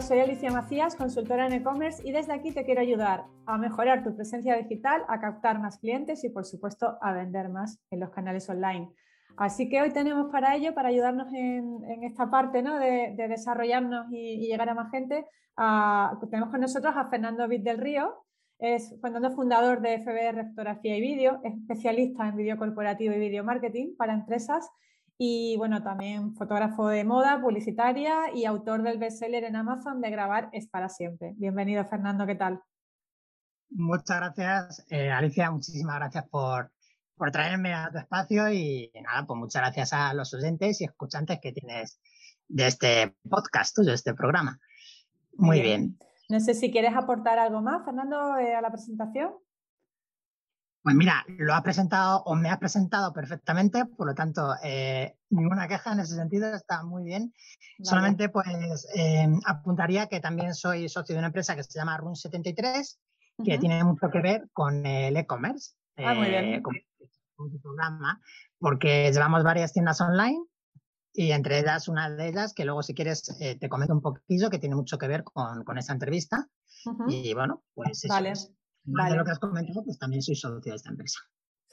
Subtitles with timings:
[0.00, 4.16] Soy Alicia Macías, consultora en e-commerce y desde aquí te quiero ayudar a mejorar tu
[4.16, 8.48] presencia digital, a captar más clientes y por supuesto a vender más en los canales
[8.48, 8.90] online.
[9.36, 12.78] Así que hoy tenemos para ello, para ayudarnos en, esta parte ¿no?
[12.78, 15.26] de, desarrollarnos y, llegar a más gente,
[16.30, 18.24] tenemos con nosotros a Fernando Vid del Río,
[18.58, 18.94] es
[19.34, 24.70] fundador de FBR Fotografía y Vídeo, especialista en vídeo corporativo y vídeo marketing para empresas
[25.22, 30.48] y bueno, también fotógrafo de moda, publicitaria y autor del bestseller en Amazon de Grabar
[30.54, 31.34] es para siempre.
[31.36, 32.62] Bienvenido, Fernando, ¿qué tal?
[33.68, 36.72] Muchas gracias, eh, Alicia, muchísimas gracias por,
[37.16, 41.38] por traerme a tu espacio y nada, pues muchas gracias a los oyentes y escuchantes
[41.38, 42.00] que tienes
[42.48, 44.58] de este podcast de este programa.
[45.36, 45.98] Muy bien.
[46.30, 49.34] No sé si quieres aportar algo más, Fernando, eh, a la presentación.
[50.82, 55.68] Pues mira, lo has presentado o me has presentado perfectamente, por lo tanto, eh, ninguna
[55.68, 57.34] queja en ese sentido, está muy bien.
[57.82, 62.96] Solamente pues eh, apuntaría que también soy socio de una empresa que se llama Run73,
[63.44, 65.74] que tiene mucho que ver con el e-commerce.
[65.98, 66.14] Ah.
[66.16, 66.74] Eh, con,
[67.62, 68.20] programa,
[68.58, 70.42] porque llevamos varias tiendas online
[71.12, 74.58] y entre ellas, una de ellas, que luego si quieres te comento un poquillo, que
[74.58, 76.48] tiene mucho que ver con, con esa entrevista.
[77.08, 78.32] Y bueno, pues eso vale.
[78.84, 81.20] Más de lo que has comentado, pues también soy socio de esta empresa.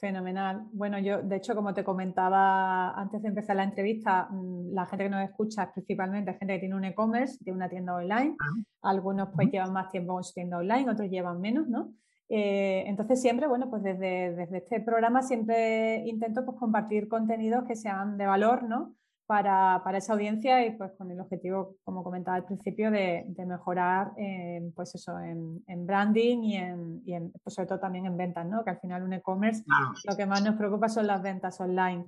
[0.00, 0.68] Fenomenal.
[0.72, 5.04] Bueno, yo, de hecho, como te comentaba antes de empezar la entrevista, mm, la gente
[5.04, 8.36] que nos escucha es principalmente gente que tiene un e-commerce, tiene una tienda online.
[8.38, 8.90] Ah.
[8.90, 11.92] Algunos pues llevan más tiempo con su tienda online, otros llevan menos, ¿no?
[12.28, 17.74] Eh, entonces siempre, bueno, pues desde, desde, este programa siempre intento pues compartir contenidos que
[17.74, 18.94] sean de valor, ¿no?
[19.28, 24.72] Para, esa audiencia y pues con el objetivo, como comentaba al principio, de, mejorar en,
[24.72, 28.64] pues eso, en, branding y, en, pues sobre todo también en ventas, ¿no?
[28.64, 29.62] que al final un e-commerce
[30.08, 32.06] lo que más nos preocupa son las ventas online.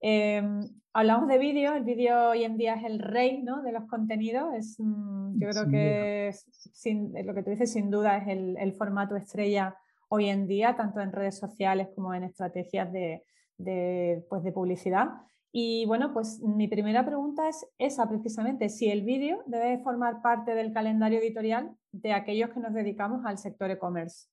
[0.00, 0.62] Em,
[0.94, 3.60] hablamos de vídeo, el vídeo hoy en día es el rey ¿no?
[3.60, 6.30] de los contenidos, es, mm, yo creo que
[6.72, 9.76] sin, lo que tú dices sin duda es el, el, formato estrella
[10.08, 13.24] hoy en día, tanto en redes sociales como en estrategias de,
[13.58, 15.10] de, pues de publicidad.
[15.54, 20.54] Y bueno, pues mi primera pregunta es esa precisamente, si el vídeo debe formar parte
[20.54, 24.28] del calendario editorial de aquellos que nos dedicamos al sector e-commerce.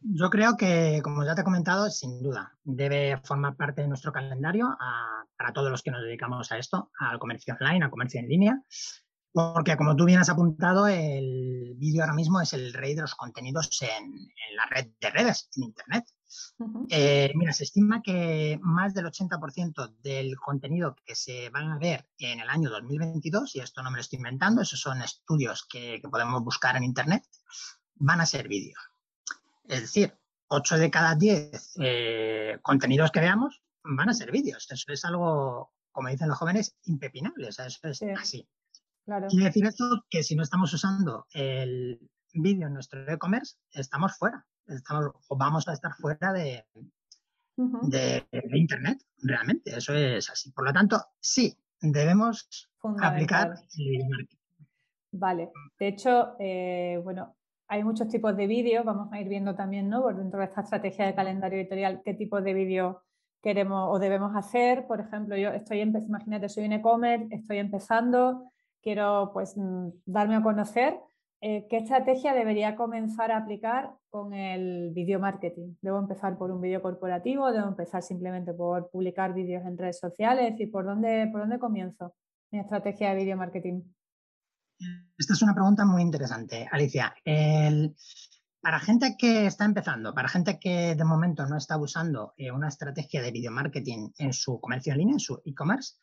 [0.00, 4.12] Yo creo que, como ya te he comentado, sin duda, debe formar parte de nuestro
[4.12, 4.76] calendario
[5.38, 8.62] para todos los que nos dedicamos a esto, al comercio online, al comercio en línea,
[9.32, 13.14] porque como tú bien has apuntado, el vídeo ahora mismo es el rey de los
[13.14, 16.04] contenidos en, en la red de redes, en Internet.
[16.90, 22.08] Eh, mira, se estima que más del 80% del contenido que se van a ver
[22.18, 26.00] en el año 2022, y esto no me lo estoy inventando, esos son estudios que,
[26.10, 27.24] podemos buscar en Internet,
[27.94, 28.80] van a ser vídeos.
[29.64, 30.16] Es decir,
[30.48, 34.66] 8 de cada 10 eh, contenidos que veamos van a ser vídeos.
[34.70, 37.48] Eso es algo, como dicen los jóvenes, impepinable.
[37.48, 38.48] eso es así.
[39.04, 39.28] Claro.
[39.28, 42.00] Quiere decir esto que si no estamos usando el
[42.32, 46.64] vídeo en nuestro e-commerce, estamos fuera estamos, vamos a estar fuera de,
[47.56, 49.76] de, Internet, realmente.
[49.76, 50.52] Eso es así.
[50.52, 53.54] Por lo tanto, sí, debemos aplicar
[55.12, 55.50] Vale.
[55.78, 57.36] De hecho, eh, bueno,
[57.68, 58.84] hay muchos tipos de vídeos.
[58.84, 60.02] Vamos a ir viendo también, ¿no?
[60.02, 63.02] Por dentro de esta estrategia de calendario editorial, qué tipo de vídeo
[63.42, 64.86] queremos o debemos hacer.
[64.86, 70.42] Por ejemplo, yo estoy, imagínate, soy un e-commerce, estoy empezando, quiero pues mm, darme a
[70.42, 70.98] conocer
[71.40, 75.74] eh, ¿qué estrategia debería comenzar a aplicar con el video marketing?
[75.82, 77.52] ¿Debo empezar por un vídeo corporativo?
[77.52, 80.54] ¿Debo empezar simplemente por publicar vídeos en redes sociales?
[80.58, 82.14] ¿Y por dónde, por dónde comienzo
[82.50, 83.82] mi estrategia de video marketing?
[85.18, 87.14] Esta es una pregunta muy interesante, Alicia.
[88.60, 92.68] para gente que está empezando, para gente que de momento no está usando eh, una
[92.68, 95.96] estrategia de video marketing en su comercio en línea, en su e-commerce,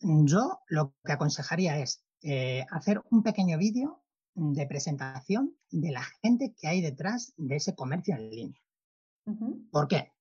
[0.00, 4.01] yo lo que aconsejaría es eh, hacer un pequeño vídeo
[4.34, 8.60] de presentación de la gente que hay detrás de ese comercio en línea.
[9.70, 10.12] ¿Por qué?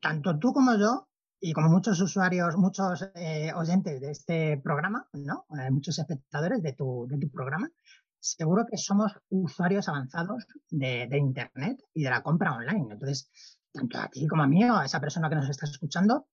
[0.00, 1.08] Tanto tú como yo,
[1.40, 5.46] y como muchos usuarios, muchos eh, oyentes de este programa, ¿no?
[5.58, 7.70] Eh, muchos espectadores de tu, de tu programa,
[8.18, 12.92] seguro que somos usuarios avanzados de, de, Internet y de la compra online.
[12.92, 13.30] Entonces,
[13.72, 16.26] tanto a ti como a mí o a esa persona que nos está escuchando,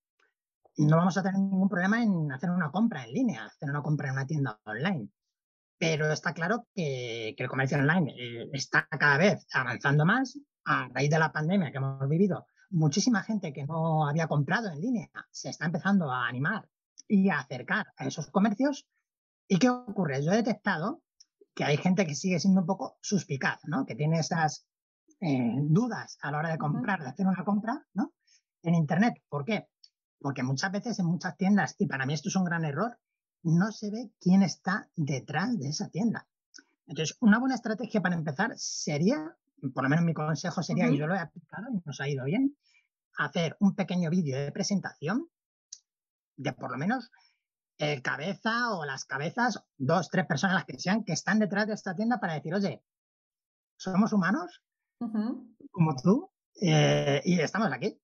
[0.78, 4.08] no vamos a tener ningún problema en hacer una compra en línea, hacer una compra
[4.08, 5.10] en una tienda online.
[5.78, 10.40] Pero está claro que, el comercio online eh, está cada vez avanzando más.
[10.68, 14.82] A raíz de la pandemia que hemos vivido, muchísima gente que no había comprado en
[14.82, 16.68] línea se está empezando a animar
[17.08, 18.88] y a acercar a esos comercios.
[19.48, 20.24] ¿Y qué ocurre?
[20.24, 21.04] Yo he detectado
[21.54, 23.86] que hay gente que sigue siendo un poco suspicaz, ¿no?
[23.86, 24.66] Que tiene esas
[25.22, 28.14] eh, dudas a la hora de comprar, de hacer una compra, ¿no?
[28.64, 29.22] En Internet.
[29.30, 29.70] ¿Por qué?
[30.20, 32.98] Porque muchas veces en muchas tiendas, y para mí esto es un gran error,
[33.46, 36.28] no se ve quién está detrás de esa tienda.
[36.88, 39.36] Entonces, una buena estrategia para empezar sería,
[39.74, 42.26] por lo menos mi consejo sería, y yo lo he aplicado y nos ha ido
[42.26, 42.58] bien,
[43.18, 45.30] hacer un pequeño vídeo de presentación
[46.38, 47.12] de por lo menos
[47.78, 51.74] el cabeza o las cabezas, dos, tres personas las que sean, que están detrás de
[51.74, 52.84] esta tienda para decir, oye,
[53.78, 54.64] somos humanos,
[55.72, 56.32] como tú,
[56.62, 58.00] eh, y estamos aquí.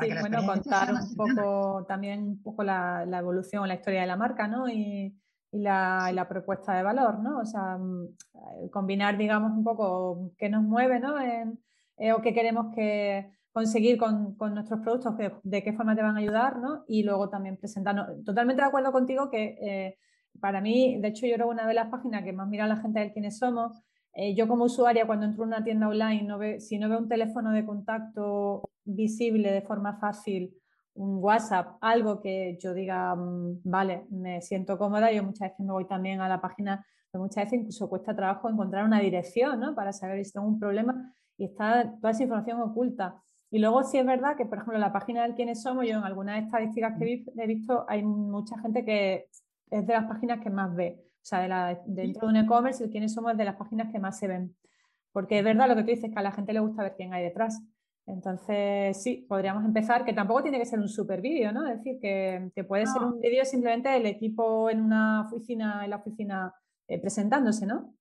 [0.00, 4.16] Sí, bueno, contar un poco también un poco la, la, evolución, la historia de la
[4.16, 4.68] marca, ¿no?
[4.68, 5.14] Y,
[5.50, 7.38] y, la, la, propuesta de valor, ¿no?
[7.38, 11.20] O sea, mm, eh, combinar, digamos, un poco qué nos mueve, ¿no?
[11.20, 11.58] En,
[11.98, 16.16] eh, o qué queremos que conseguir con, con nuestros productos, de qué forma te van
[16.16, 16.84] a ayudar, ¿no?
[16.88, 18.24] Y luego también presentarnos.
[18.24, 19.98] Totalmente de acuerdo contigo que
[20.40, 22.76] para mí, de hecho, yo creo que una de las páginas que más mira la
[22.76, 23.82] gente de quiénes somos
[24.14, 27.08] eh, yo como usuaria, cuando entro en una tienda online, no si no veo un
[27.08, 30.54] teléfono de contacto visible de forma fácil,
[30.94, 35.72] un WhatsApp, algo que yo diga, mm, vale, me siento cómoda, yo muchas veces me
[35.72, 39.74] voy también a la página, pero muchas veces incluso cuesta trabajo encontrar una dirección, ¿no?
[39.74, 43.22] Para saber si tengo un problema y está toda esa información oculta.
[43.50, 46.04] Y luego sí es verdad que, por ejemplo, la página de quiénes somos, yo en
[46.04, 49.28] algunas estadísticas que he visto, hay mucha gente que
[49.70, 51.02] es de las páginas que más ve.
[51.22, 54.18] O sea, de la, dentro de un e-commerce, quiénes somos de las páginas que más
[54.18, 54.56] se ven.
[55.12, 57.14] Porque es verdad lo que tú dices, que a la gente le gusta ver quién
[57.14, 57.62] hay detrás.
[58.06, 61.68] Entonces, sí, podríamos empezar, que tampoco tiene que ser un super vídeo, ¿no?
[61.68, 65.90] Es decir, que, que puede ser un vídeo simplemente del equipo en una oficina, en
[65.90, 66.52] la oficina
[66.88, 67.94] eh, presentándose, ¿no?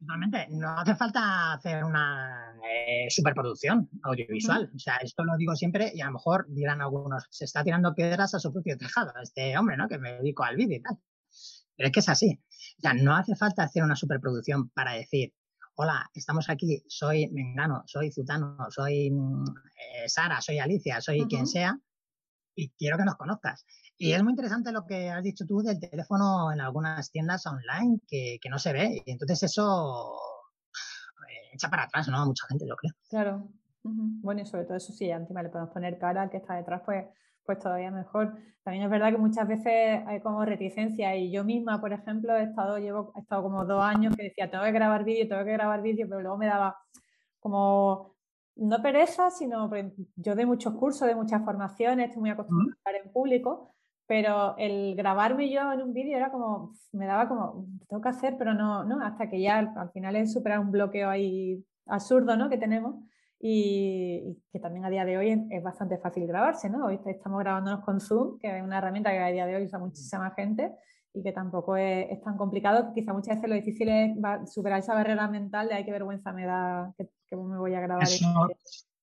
[0.00, 0.48] Totalmente.
[0.50, 4.70] No hace falta hacer una eh, superproducción audiovisual.
[4.74, 7.94] O sea, esto lo digo siempre y a lo mejor dirán algunos, se está tirando
[7.94, 9.88] piedras a su propio tejado, este hombre, ¿no?
[9.88, 10.98] Que me dedico al vídeo y tal.
[11.76, 12.40] Pero es que es así.
[12.78, 15.32] O sea, no hace falta hacer una superproducción para decir,
[15.76, 21.46] hola, estamos aquí, soy Mengano, soy Zutano, soy mm, eh, Sara, soy Alicia, soy quien
[21.46, 21.78] sea,
[22.54, 23.64] y quiero que nos conozcas.
[23.96, 28.00] Y es muy interesante lo que has dicho tú del teléfono en algunas tiendas online
[28.06, 29.02] que, no se ve.
[29.04, 30.14] Y entonces eso
[31.28, 32.18] eh, echa para atrás, ¿no?
[32.18, 32.92] A mucha gente, yo creo.
[33.08, 33.48] Claro.
[33.82, 37.04] Bueno, y sobre todo eso sí, encima le podemos poner cara que está detrás, pues
[37.44, 38.34] pues todavía mejor.
[38.62, 42.44] También es verdad que muchas veces hay como reticencia y yo misma, por ejemplo, he
[42.44, 45.52] estado, llevo, he estado como dos años que decía, tengo que grabar vídeo, tengo que
[45.52, 46.78] grabar vídeo, pero luego me daba
[47.40, 48.14] como,
[48.56, 49.70] no pereza, sino
[50.16, 53.74] yo de muchos cursos, de muchas formaciones, estoy muy acostumbrada a hablar en público,
[54.06, 58.36] pero el grabarme yo en un vídeo era como, me daba como, tengo que hacer,
[58.38, 62.48] pero no, no, hasta que ya al final he superado un bloqueo ahí absurdo, ¿no?
[62.48, 62.96] Que tenemos
[63.46, 66.86] y, que también a día de hoy es bastante fácil grabarse, ¿no?
[66.86, 69.78] Hoy estamos grabándonos con Zoom, que es una herramienta que a día de hoy usa
[69.78, 70.72] muchísima gente
[71.12, 72.90] y que tampoco es, tan complicado.
[72.94, 74.16] Quizá muchas veces lo difícil es
[74.50, 78.04] superar esa barrera mental de ay, qué vergüenza me da que, me voy a grabar.
[78.04, 78.48] Eso,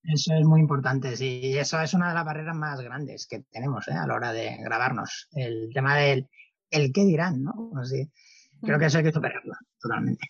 [0.05, 1.39] eso, es muy importante, sí.
[1.43, 3.93] Y eso es una de las barreras más grandes que tenemos ¿eh?
[3.93, 5.29] a la hora de grabarnos.
[5.33, 6.27] El tema del
[6.71, 7.71] el qué dirán, ¿no?
[8.63, 10.25] Creo que eso hay que superarlo totalmente.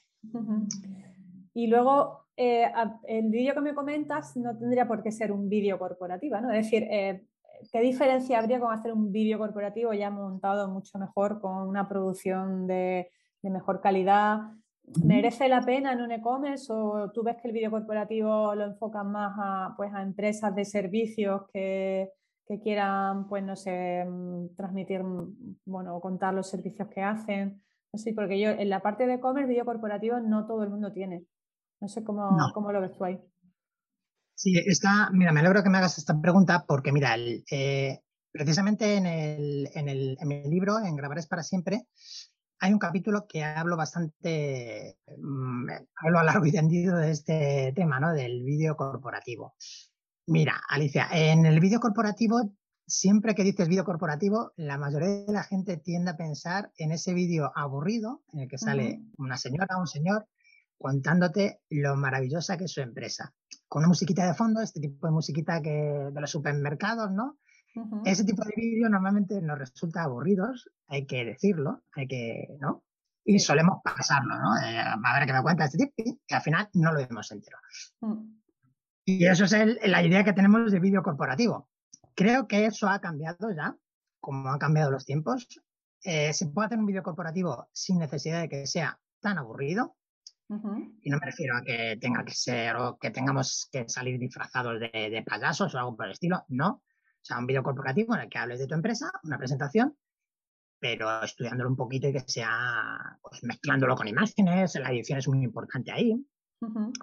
[1.53, 2.71] Y luego eh,
[3.07, 6.49] el vídeo que me comentas no tendría por qué ser un vídeo corporativo, ¿no?
[6.51, 7.23] Es decir, eh,
[7.71, 12.65] ¿qué diferencia habría con hacer un vídeo corporativo ya montado mucho mejor, con una producción
[12.65, 13.11] de,
[13.43, 14.39] mejor calidad?
[15.05, 19.11] ¿Merece la pena en un e-commerce o tú ves que el vídeo corporativo lo enfocan
[19.11, 22.09] más a, pues, a empresas de servicios que,
[22.47, 25.03] que quieran, pues no sé, mm, transmitir,
[25.65, 27.61] bueno, contar los servicios que hacen?
[27.93, 31.25] Sé, porque yo en la parte de e-commerce, vídeo corporativo no todo el mundo tiene.
[31.81, 33.19] No sé cómo, cómo lo ves tú ahí.
[34.35, 39.05] Sí, está, mira, me alegro que me hagas esta pregunta porque, mira, eh, precisamente en,
[39.05, 41.87] el, en, el, en mi libro, en Grabar es para siempre,
[42.59, 47.99] hay un capítulo que hablo bastante, mm, hablo a largo y tendido de este tema,
[47.99, 48.13] ¿no?
[48.13, 49.55] Del vídeo corporativo.
[50.27, 52.53] Mira, Alicia, en el vídeo corporativo,
[52.85, 57.15] siempre que dices vídeo corporativo, la mayoría de la gente tiende a pensar en ese
[57.15, 60.27] vídeo aburrido, en el que sale una señora, un señor,
[60.81, 63.33] contándote lo maravillosa que es su empresa.
[63.67, 65.69] Con una musiquita de fondo, este tipo de musiquita que,
[66.11, 67.37] de los supermercados, ¿no?
[68.03, 72.83] Ese tipo de vídeos normalmente nos resulta aburridos, hay que decirlo, hay que, ¿no?
[73.23, 74.57] Y solemos pasarlo, ¿no?
[74.57, 75.93] Eh, a ver qué me cuenta este tipo
[76.27, 77.57] y al final no lo vemos entero.
[78.01, 78.41] Mm.
[79.05, 79.53] Y eso es
[79.85, 81.69] la idea que tenemos de vídeo corporativo.
[82.13, 83.77] Creo que eso ha cambiado ya,
[84.19, 85.47] como han cambiado los tiempos.
[86.03, 89.95] Eh, se puede hacer un vídeo corporativo sin necesidad de que sea tan aburrido.
[91.01, 94.79] Y no me refiero a que tenga que ser o que tengamos que salir disfrazados
[94.79, 96.43] de, payasos o algo por el estilo.
[96.49, 96.69] No.
[96.69, 99.95] O sea, un vídeo corporativo en el que hables de tu empresa, una presentación,
[100.79, 104.75] pero estudiándolo un poquito y que sea pues, mezclándolo con imágenes.
[104.75, 106.25] La edición es muy importante ahí.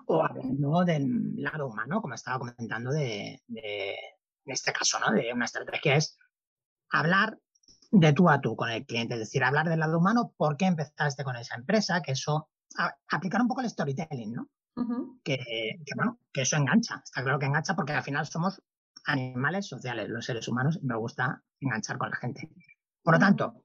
[0.07, 5.13] O hablando del lado humano, como estaba comentando de, de, en este caso, ¿no?
[5.13, 6.17] De una estrategia es
[6.91, 7.39] hablar
[7.91, 10.67] de tú a tú con el cliente, es decir, hablar del lado humano, por qué
[10.67, 12.49] empezaste con esa empresa, que eso,
[13.09, 14.49] aplicar un poco el storytelling, ¿no?
[15.25, 15.39] que,
[15.97, 18.63] bueno, que eso engancha, está claro que engancha porque al final somos
[19.07, 22.51] animales sociales, los seres humanos, y me gusta enganchar con la gente.
[23.03, 23.65] Por lo tanto,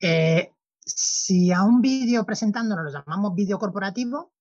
[0.00, 0.52] eh,
[0.84, 4.32] si a un vídeo presentándonos lo llamamos vídeo corporativo,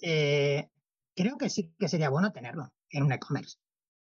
[0.00, 0.70] eh,
[1.14, 3.58] creo que sí que sería bueno tenerlo en un e-commerce.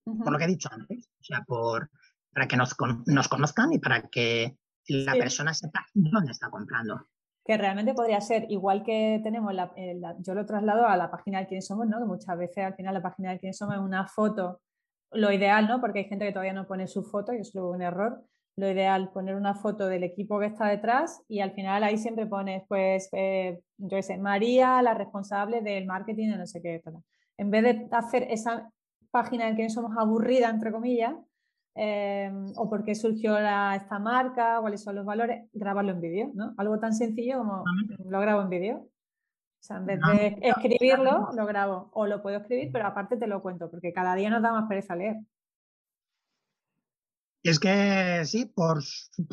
[0.05, 1.91] Por lo que he dicho antes, o sea, por,
[2.33, 2.75] para que nos,
[3.07, 7.09] nos conozcan y para que la persona sepa dónde está comprando.
[7.49, 9.73] Que realmente podría ser, igual que tenemos, la,
[10.19, 11.99] yo lo traslado a la página de quién somos, ¿no?
[11.99, 14.61] Que muchas veces al final la página de quién somos es una foto,
[15.13, 15.81] lo ideal, ¿no?
[15.81, 18.23] Porque hay gente que todavía no pone su foto y es un error,
[18.57, 22.27] lo ideal, poner una foto del equipo que está detrás y al final ahí siempre
[22.27, 26.83] pones, pues, eh, yo sé, María, la responsable del marketing de no sé qué.
[27.39, 28.71] En vez de hacer esa
[29.11, 31.15] página en que somos aburrida, entre comillas,
[31.75, 36.55] eh, o por qué surgió esta marca, cuáles son los valores, grabarlo en vídeo, ¿no?
[36.57, 37.65] Algo tan sencillo como
[38.05, 38.77] lo grabo en vídeo.
[38.77, 41.91] O sea, en vez de escribirlo, lo grabo.
[41.93, 44.69] O lo puedo escribir, pero aparte te lo cuento, porque cada día nos da más
[44.69, 45.17] pereza leer.
[47.43, 48.83] Y es que sí, por,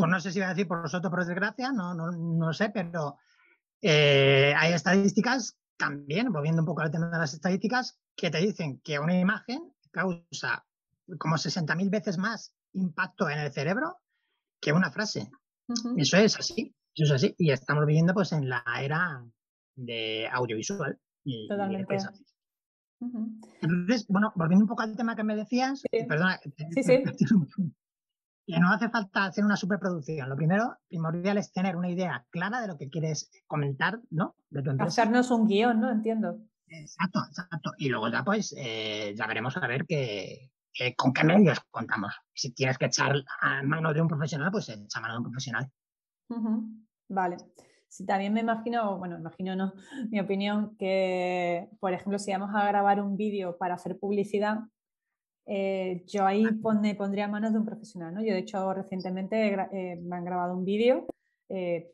[0.07, 3.17] no sé si iba a decir por nosotros, por desgracia, no, no, no sé, pero
[3.81, 8.79] eh, hay estadísticas también, volviendo un poco al tema de las estadísticas, que te dicen
[8.83, 10.65] que una imagen causa
[11.19, 13.97] como 60.000 veces más impacto en el cerebro
[14.61, 15.29] que una frase.
[15.97, 17.35] Eso es así, eso es así.
[17.37, 19.25] Y estamos viviendo pues en la era
[19.75, 20.99] de audiovisual.
[21.23, 21.97] Y, Totalmente.
[23.61, 26.39] Entonces, bueno, volviendo un poco al tema que me decías, perdona,
[26.71, 27.03] sí, sí.
[28.47, 30.29] que no hace falta hacer una superproducción.
[30.29, 34.35] Lo primero, primordial es tener una idea clara de lo que quieres comentar, ¿no?
[34.49, 35.01] De tu empresa.
[35.01, 35.91] Hacernos un guion, ¿no?
[35.91, 36.39] Entiendo.
[36.67, 37.71] Exacto, exacto.
[37.77, 40.51] Y luego ya pues eh, ya veremos a ver qué,
[40.95, 42.13] con qué medios contamos.
[42.33, 45.23] Si tienes que echar a mano de un profesional, pues echa a mano de un
[45.25, 45.71] profesional.
[47.07, 47.37] Vale.
[47.87, 49.73] Sí, también me imagino, bueno, imagino no,
[50.11, 54.59] mi opinión, que por ejemplo, si vamos a grabar un vídeo para hacer publicidad,
[55.45, 58.21] eh, yo ahí pone, pondría manos de un profesional, ¿no?
[58.21, 61.05] Yo de hecho recientemente eh, me han grabado un vídeo
[61.49, 61.91] eh,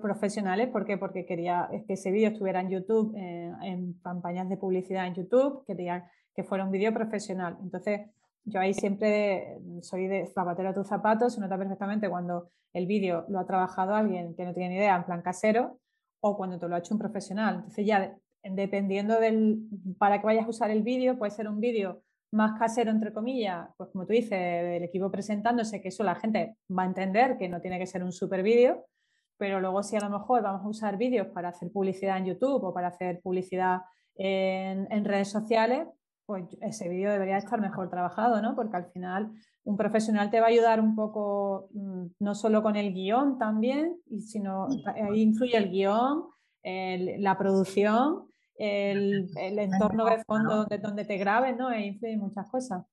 [0.00, 0.96] profesionales, ¿por qué?
[0.96, 6.10] Porque quería que ese vídeo estuviera en YouTube, en campañas de publicidad en YouTube, quería
[6.34, 7.56] que fuera un vídeo profesional.
[7.62, 8.08] Entonces,
[8.44, 13.26] yo ahí siempre soy de zapatero a tus zapatos, se nota perfectamente cuando el vídeo
[13.28, 15.78] lo ha trabajado alguien que no tiene ni idea, en plan casero,
[16.20, 17.56] o cuando te lo ha hecho un profesional.
[17.56, 19.60] Entonces, ya dependiendo del,
[19.98, 23.68] para que vayas a usar el vídeo, puede ser un vídeo más casero, entre comillas,
[23.76, 27.48] pues como tú dices, del equipo presentándose, que eso la gente va a entender que
[27.48, 28.86] no tiene que ser un super vídeo,
[29.36, 32.62] pero luego si a lo mejor vamos a usar vídeos para hacer publicidad en YouTube
[32.62, 33.80] o para hacer publicidad
[34.14, 35.88] en, redes sociales,
[36.30, 38.54] pues ese vídeo debería estar mejor trabajado, ¿no?
[38.54, 39.32] Porque al final
[39.64, 43.96] un profesional te va a ayudar un poco, mm, no solo con el guion también,
[44.20, 46.22] sino ahí influye el guion,
[46.62, 51.72] la producción el, entorno de fondo de donde te grabes, ¿no?
[51.72, 52.84] E influye muchas cosas.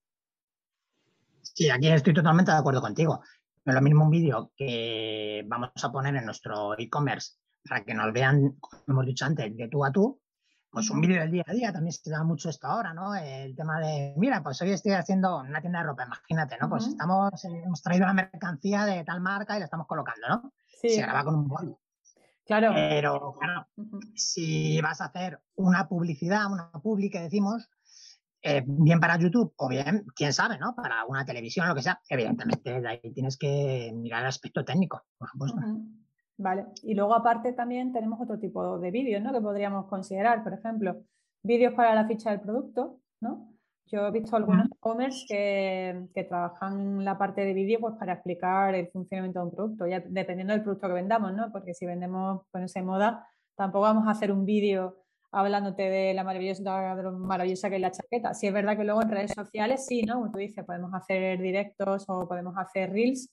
[1.43, 3.21] Sí, aquí estoy totalmente de acuerdo contigo.
[3.65, 7.33] No es lo mismo un vídeo que vamos a poner en nuestro e-commerce
[7.69, 10.19] para que nos vean, como hemos dicho antes, de tú a tú,
[10.69, 13.15] pues un vídeo del día a día también se da mucho esto ahora, ¿no?
[13.15, 16.69] El tema de, mira, pues hoy estoy haciendo una tienda de ropa, imagínate, ¿no?
[16.69, 20.53] Pues estamos, hemos traído la mercancía de tal marca y la estamos colocando, ¿no?
[20.67, 20.89] Sí.
[20.89, 21.75] Se graba con un boli.
[22.45, 22.71] Claro.
[22.73, 23.67] Pero claro,
[24.15, 27.69] si vas a hacer una publicidad, una publi que decimos,
[28.41, 30.73] eh, bien para YouTube o bien, quién sabe, ¿no?
[30.75, 35.03] Para una televisión o lo que sea, evidentemente ahí tienes que mirar el aspecto técnico,
[35.17, 35.59] por supuesto.
[36.37, 36.67] Vale.
[36.83, 39.33] Y luego aparte también tenemos otro tipo de vídeos, ¿no?
[39.33, 41.01] Que podríamos considerar, por ejemplo,
[41.41, 43.53] vídeos para la ficha del producto, ¿no?
[43.87, 48.89] Yo he visto algunos e-commerce que, trabajan la parte de vídeo pues, para explicar el
[48.89, 51.51] funcionamiento de un producto, ya dependiendo del producto que vendamos, ¿no?
[51.51, 53.25] Porque si vendemos, ponerse en moda,
[53.55, 54.97] tampoco vamos a hacer un vídeo
[55.31, 58.33] hablándote de la maravillosa, de lo maravillosa que es la chaqueta.
[58.33, 60.15] Si es verdad que luego en redes sociales sí, ¿no?
[60.15, 63.29] Como tú dices, podemos hacer directos o podemos hacer reels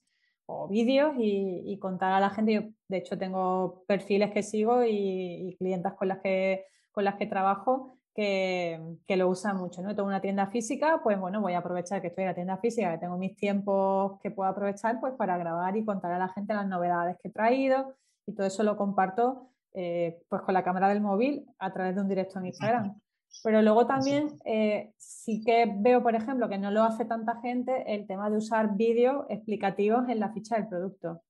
[0.46, 2.52] o vídeos y, contar a la gente.
[2.52, 7.16] Yo, de hecho, tengo perfiles que sigo y, y clientas con las que, con las
[7.16, 9.94] que trabajo que, lo usa mucho, ¿no?
[9.94, 12.92] Tengo una tienda física, pues bueno, voy a aprovechar que estoy en la tienda física,
[12.92, 16.54] que tengo mis tiempos que puedo aprovechar, pues para grabar y contar a la gente
[16.54, 17.94] las novedades que he traído
[18.26, 22.00] y todo eso lo comparto eh, pues con la cámara del móvil a través de
[22.00, 23.00] un directo en Instagram.
[23.42, 27.84] Pero luego también eh, sí que veo, por ejemplo, que no lo hace tanta gente
[27.94, 31.22] el tema de usar vídeos explicativos en la ficha del producto.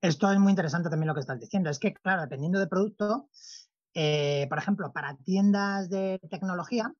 [0.00, 1.68] Esto es muy interesante también lo que estás diciendo.
[1.68, 3.28] Es que, claro, dependiendo del producto,
[3.94, 6.94] eh, por ejemplo, para tiendas de tecnología,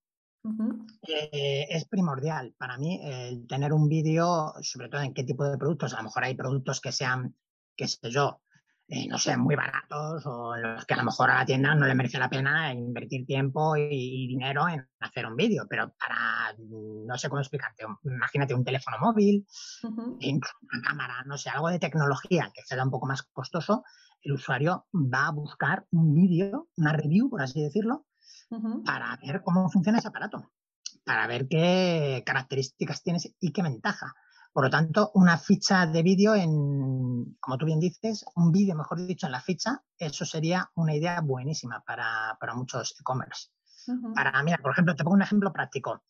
[1.08, 5.58] eh, es primordial para mí el tener un vídeo, sobre todo en qué tipo de
[5.58, 5.92] productos.
[5.94, 7.34] A lo mejor hay productos que sean,
[7.76, 8.40] qué sé yo,
[8.88, 11.74] eh, no sé, muy baratos o en los que a lo mejor a la tienda
[11.74, 16.54] no le merece la pena invertir tiempo y, dinero en hacer un vídeo, pero para,
[16.56, 19.44] no sé cómo explicarte, imagínate un teléfono móvil,
[19.82, 23.82] una cámara, no sé, algo de tecnología que sea un poco más costoso,
[24.22, 28.06] el usuario va a buscar un vídeo, una review, por así decirlo,
[28.84, 30.52] para ver cómo funciona ese aparato,
[31.04, 34.14] para ver qué características tienes y qué ventaja.
[34.56, 39.06] Por lo tanto, una ficha de vídeo en, como tú bien dices, un vídeo, mejor
[39.06, 43.50] dicho, en la ficha, eso sería una idea buenísima para, muchos e-commerce.
[44.14, 46.02] Para, mira, por ejemplo, te pongo un ejemplo práctico.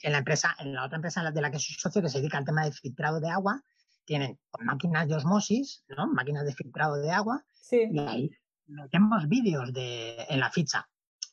[0.00, 2.38] En la empresa, en la otra empresa de la que soy socio, que se dedica
[2.38, 3.60] al tema del filtrado de agua,
[4.04, 6.06] tienen máquinas de osmosis, ¿no?
[6.06, 7.44] Máquinas de filtrado de agua.
[7.72, 8.30] Y ahí
[8.68, 10.88] metemos vídeos de, en la ficha.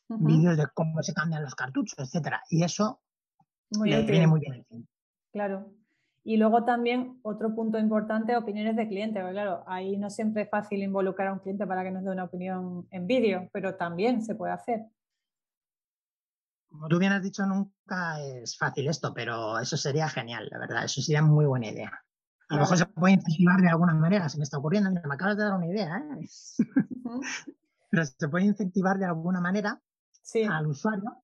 [0.08, 2.42] Vídeos de cómo se cambian los cartuchos, etcétera.
[2.50, 3.04] Y eso
[3.70, 4.66] viene muy bien.
[5.32, 5.79] Claro.
[6.24, 10.50] Y luego también otro punto importante, opiniones de cliente, porque claro, ahí no siempre es
[10.50, 14.22] fácil involucrar a un cliente para que nos dé una opinión en vídeo, pero también
[14.22, 14.86] se puede hacer.
[16.68, 20.84] Como tú bien has dicho, nunca es fácil esto, pero eso sería genial, la verdad,
[20.84, 21.92] eso sería muy buena idea.
[22.50, 25.16] A lo mejor se puede incentivar de alguna manera, se me está ocurriendo, mira, me
[25.16, 26.28] acabas de dar una idea, ¿eh?
[27.90, 29.82] pero se puede incentivar de alguna manera
[30.50, 31.24] al usuario.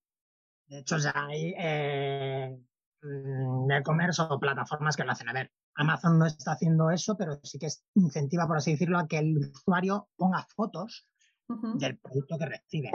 [0.67, 2.59] De hecho, ya hay eh,
[3.05, 5.29] Mm, e-commerce o plataformas que lo hacen.
[5.29, 9.07] A ver, Amazon no está haciendo eso, pero sí que incentiva, por así decirlo, a
[9.07, 11.07] que el usuario ponga fotos
[11.47, 12.91] del producto que recibe.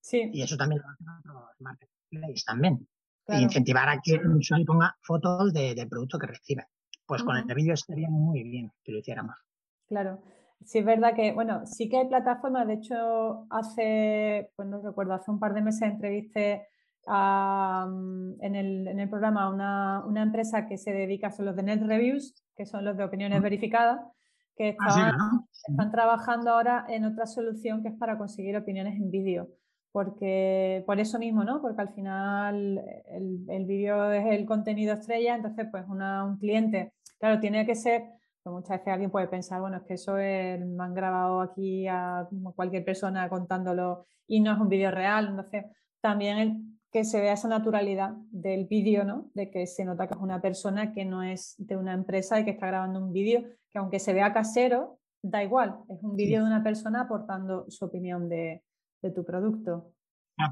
[0.00, 0.30] Sí.
[0.32, 2.88] Y eso también lo hacen otros marketplaces también.
[3.28, 6.66] incentivar a que el usuario ponga fotos del producto que recibe.
[7.06, 9.36] Pues con el vídeo estaría muy bien que lo hiciéramos.
[9.86, 10.20] Claro.
[10.64, 15.14] Sí, es verdad que, bueno, sí que hay plataformas, de hecho, hace, pues no recuerdo,
[15.14, 16.66] hace un par de meses entrevisté
[17.08, 22.66] en, el, programa una, una, empresa que se dedica a los de Net Reviews, que
[22.66, 24.00] son los de opiniones verificadas,
[24.56, 29.48] que ah, están, trabajando ahora en otra solución que es para conseguir opiniones en vídeo.
[29.92, 31.62] Porque, por eso mismo, ¿no?
[31.62, 36.92] Porque al final el, el vídeo es el contenido estrella, entonces pues una, un cliente,
[37.18, 38.04] claro, tiene que ser,
[38.42, 41.86] pues muchas veces alguien puede pensar, bueno, es que eso es, me han grabado aquí
[41.86, 45.64] a cualquier persona contándolo y no es un vídeo real, entonces
[46.00, 49.30] también el, que se vea esa naturalidad del vídeo, ¿no?
[49.34, 52.44] De que se nota que es una persona que no es de una empresa y
[52.44, 56.40] que está grabando un vídeo, que aunque se vea casero, da igual, es un vídeo
[56.40, 58.62] de una persona aportando su opinión de,
[59.14, 59.92] tu producto.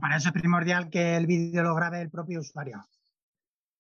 [0.00, 2.84] para eso es primordial que el vídeo lo grabe el propio usuario.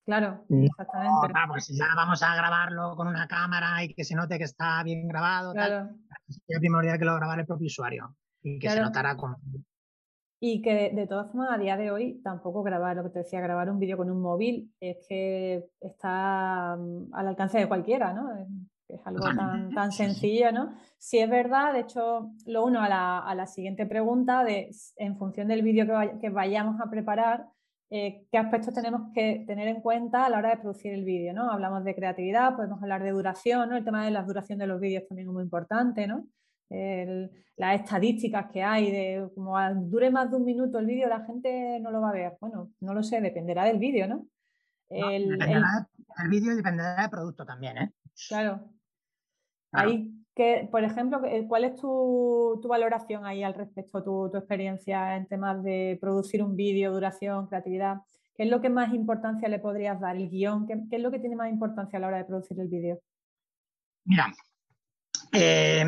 [0.04, 1.32] Claro, exactamente.
[1.32, 4.82] Vamos, si ya vamos a grabarlo con una cámara y que se note que está
[4.82, 5.90] bien grabado, claro.
[6.26, 9.38] es primordial que lo grabe el propio usuario y que se notara como
[10.46, 13.40] y que de, todas formas a día de hoy tampoco grabar, lo que te decía,
[13.40, 18.30] grabar un vídeo con un móvil es que está mm, al alcance de cualquiera, ¿no?
[18.36, 18.46] Es,
[19.06, 20.74] algo tan, tan sencillo, ¿no?
[20.98, 25.16] Si es verdad, de hecho, lo uno a la, a la siguiente pregunta de en
[25.16, 27.46] función del vídeo que, que, vayamos a preparar,
[27.88, 31.32] eh, qué aspectos tenemos que tener en cuenta a la hora de producir el vídeo,
[31.32, 31.50] ¿no?
[31.50, 33.78] Hablamos de creatividad, podemos hablar de duración, ¿no?
[33.78, 36.26] El tema de la duración de los vídeos también es muy importante, ¿no?
[36.68, 41.78] Las estadísticas que hay de como dure más de un minuto el vídeo, la gente
[41.80, 42.36] no lo va a ver.
[42.40, 44.26] Bueno, no lo sé, dependerá del vídeo, ¿no?
[44.88, 45.38] El,
[46.30, 47.92] vídeo dependerá del producto también, ¿eh?
[48.28, 48.70] Claro.
[49.72, 55.26] Ahí, que, por ejemplo, ¿cuál es tu, valoración ahí al respecto, tu, tu, experiencia en
[55.26, 57.98] temas de producir un vídeo, duración, creatividad?
[58.36, 60.16] ¿Qué es lo que más importancia le podrías dar?
[60.16, 60.66] ¿El guion?
[60.66, 63.00] ¿Qué, qué es lo que tiene más importancia a la hora de producir el vídeo?
[64.04, 64.32] Mira,
[65.32, 65.84] eh,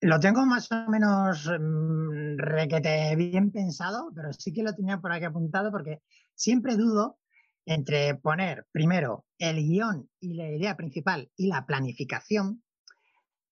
[0.00, 5.12] lo tengo más o menos mm, requete bien pensado, pero sí que lo tenía por
[5.12, 6.00] aquí apuntado porque
[6.34, 7.18] siempre dudo
[7.66, 12.62] entre poner primero el guion y la idea principal y la planificación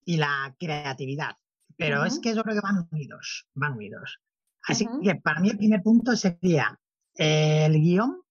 [0.04, 1.36] y la creatividad.
[1.76, 4.20] Pero es que yo creo que van unidos, van unidos.
[4.66, 6.80] Así que para mí el primer punto sería
[7.14, 8.22] el guion,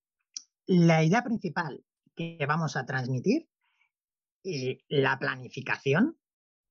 [0.65, 1.84] la idea principal
[2.15, 3.47] que vamos a transmitir
[4.43, 6.17] y la planificación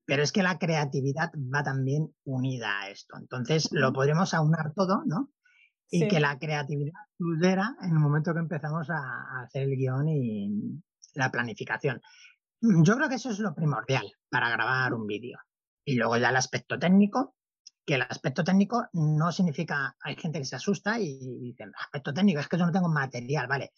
[0.06, 3.16] pero es que la creatividad va también unida a esto.
[3.18, 5.32] Entonces lo podremos aunar todo, ¿no?
[5.90, 10.80] Y que la creatividad fluyera en el momento que empezamos a, hacer el guion y
[11.14, 12.00] la planificación.
[12.60, 15.38] Yo creo que eso es lo primordial para grabar un vídeo.
[15.84, 17.36] Y luego ya el aspecto técnico,
[17.84, 22.40] que el aspecto técnico no significa, hay gente que se asusta y dice, aspecto técnico,
[22.40, 23.72] es que yo no tengo material, ¿vale?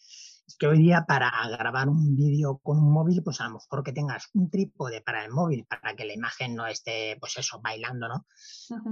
[0.48, 3.84] Es que hoy día para grabar un vídeo con un móvil, pues a lo mejor
[3.84, 7.61] que tengas un trípode para el móvil, para que la imagen no esté, pues eso,
[7.61, 8.26] bailando, ¿no?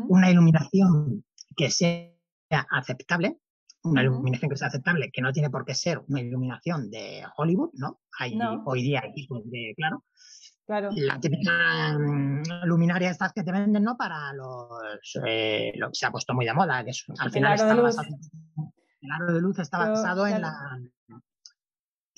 [0.08, 1.24] Una iluminación
[1.56, 2.12] que sea
[2.70, 3.38] aceptable,
[3.84, 7.70] una iluminación que sea aceptable, que no tiene por qué ser una iluminación de Hollywood,
[7.72, 8.00] ¿no?
[8.18, 10.04] Hay, Hoy día hay de, claro,
[10.66, 10.90] Claro.
[10.96, 13.96] La típica mm, luminaria estas que te venden, ¿no?
[13.96, 17.54] Para los, eh, lo que se ha puesto muy de moda, que es, al final
[17.54, 18.08] está basado,
[19.00, 20.52] el aro de luz está basado en la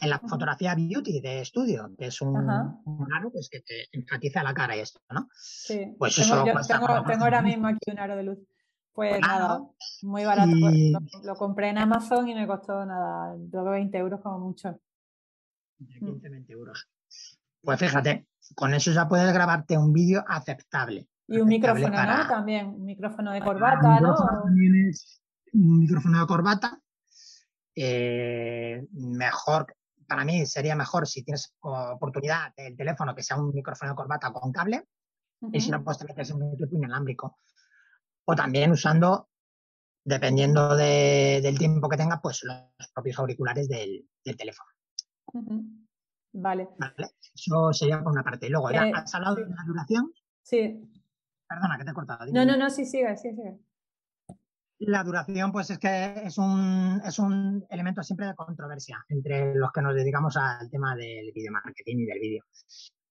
[0.00, 4.54] en la fotografía beauty de estudio, que es un, aro pues, que te enfatiza la
[4.54, 5.28] cara y esto, ¿no?
[5.34, 5.94] Sí.
[5.98, 8.38] Pues tengo, eso tengo, tengo ahora mismo aquí un aro de luz.
[8.92, 9.60] Pues, pues nada,
[10.02, 10.50] muy barato.
[10.60, 14.80] Pues, lo, compré en Amazon y me costó nada, 20 euros como mucho.
[15.78, 16.88] 15, 20 euros.
[17.60, 21.08] Pues fíjate, con eso ya puedes grabarte un vídeo aceptable.
[21.26, 22.28] Y un micrófono, ¿no?
[22.28, 24.14] También, un micrófono de corbata, ¿no?
[25.52, 26.80] un micrófono de corbata.
[27.80, 29.76] Eh, mejor,
[30.08, 34.32] para mí sería mejor si tienes oportunidad del teléfono que sea un micrófono de corbata
[34.32, 34.88] con cable.
[35.52, 37.38] Y si no, pues te metes un equipo inalámbrico.
[38.24, 39.28] O también usando,
[40.04, 44.70] dependiendo del tiempo que tengas, pues los propios auriculares del, teléfono.
[46.32, 46.68] Vale.
[47.34, 48.48] Eso sería por una parte.
[48.48, 50.12] Luego, ¿ya eh, has hablado de la duración?
[50.42, 50.90] Sí.
[51.48, 52.26] Perdona, que te he cortado.
[52.32, 53.58] No, no, no, sí, sigue, sí, sigue.
[54.80, 59.72] La duración, pues es que es un, es un elemento siempre de controversia entre los
[59.72, 62.44] que nos dedicamos al tema del video marketing y del vídeo.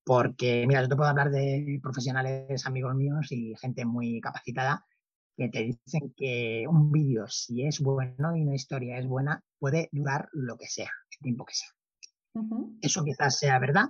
[0.05, 4.85] Porque, mira, yo te puedo hablar de profesionales amigos míos y gente muy capacitada
[5.35, 9.89] que te dicen que un vídeo, si es bueno y una historia es buena, puede
[9.91, 11.69] durar lo que sea, el tiempo que sea.
[12.81, 13.89] Eso quizás sea verdad,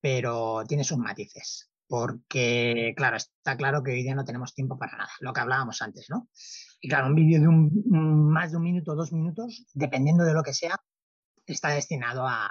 [0.00, 1.70] pero tiene sus matices.
[1.88, 5.82] Porque, claro, está claro que hoy día no tenemos tiempo para nada, lo que hablábamos
[5.82, 6.28] antes, ¿no?
[6.80, 10.42] Y claro, un vídeo de un, más de un minuto, dos minutos, dependiendo de lo
[10.42, 10.76] que sea,
[11.46, 12.48] está destinado a,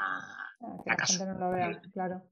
[0.84, 1.26] fracaso.
[1.94, 2.24] claro.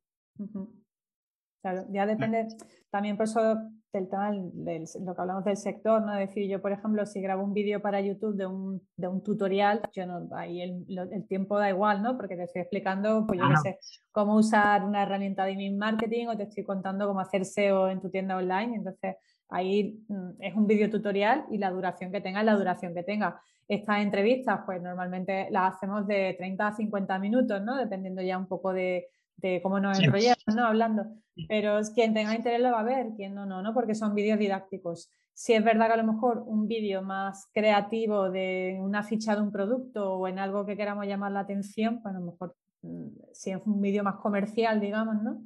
[1.63, 2.45] Claro, ya depende
[2.89, 3.57] también por eso
[3.93, 6.13] del tema del, lo que hablamos del sector, ¿no?
[6.17, 9.23] Es decir, yo, por ejemplo, si grabo un vídeo para YouTube de un, de un
[9.23, 12.17] tutorial, yo no, ahí el, el, tiempo da igual, ¿no?
[12.17, 13.79] Porque te estoy explicando, pues yo qué sé,
[14.11, 18.01] cómo usar una herramienta de email marketing o te estoy contando cómo hacer SEO en
[18.01, 18.75] tu tienda online.
[18.75, 19.15] Entonces,
[19.47, 23.03] ahí mm, es un vídeo tutorial y la duración que tenga es la duración que
[23.03, 23.39] tenga.
[23.69, 27.77] Estas entrevistas, pues normalmente las hacemos de 30 a 50 minutos, ¿no?
[27.77, 30.65] Dependiendo ya un poco de, de cómo nos enrollamos, ¿no?
[30.65, 31.05] Hablando.
[31.47, 33.73] Pero quien tenga interés lo va a ver, quien no, no, ¿no?
[33.73, 35.11] Porque son vídeos didácticos.
[35.33, 39.41] Si es verdad que a lo mejor un vídeo más creativo de una ficha de
[39.41, 43.07] un producto o en algo que queramos llamar la atención, pues a lo mejor mm,
[43.31, 45.41] si es un vídeo más comercial, digamos, ¿no?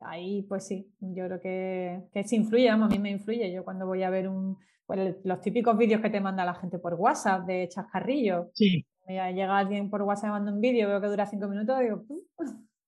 [0.00, 3.50] Ahí pues sí, yo creo que, que sí influye, a mí me influye.
[3.52, 6.78] Yo cuando voy a ver un, pues, los típicos vídeos que te manda la gente
[6.78, 8.50] por WhatsApp de chascarrillo.
[8.54, 8.84] Sí.
[9.06, 12.04] Llega alguien por WhatsApp y manda un vídeo, veo que dura cinco minutos, digo,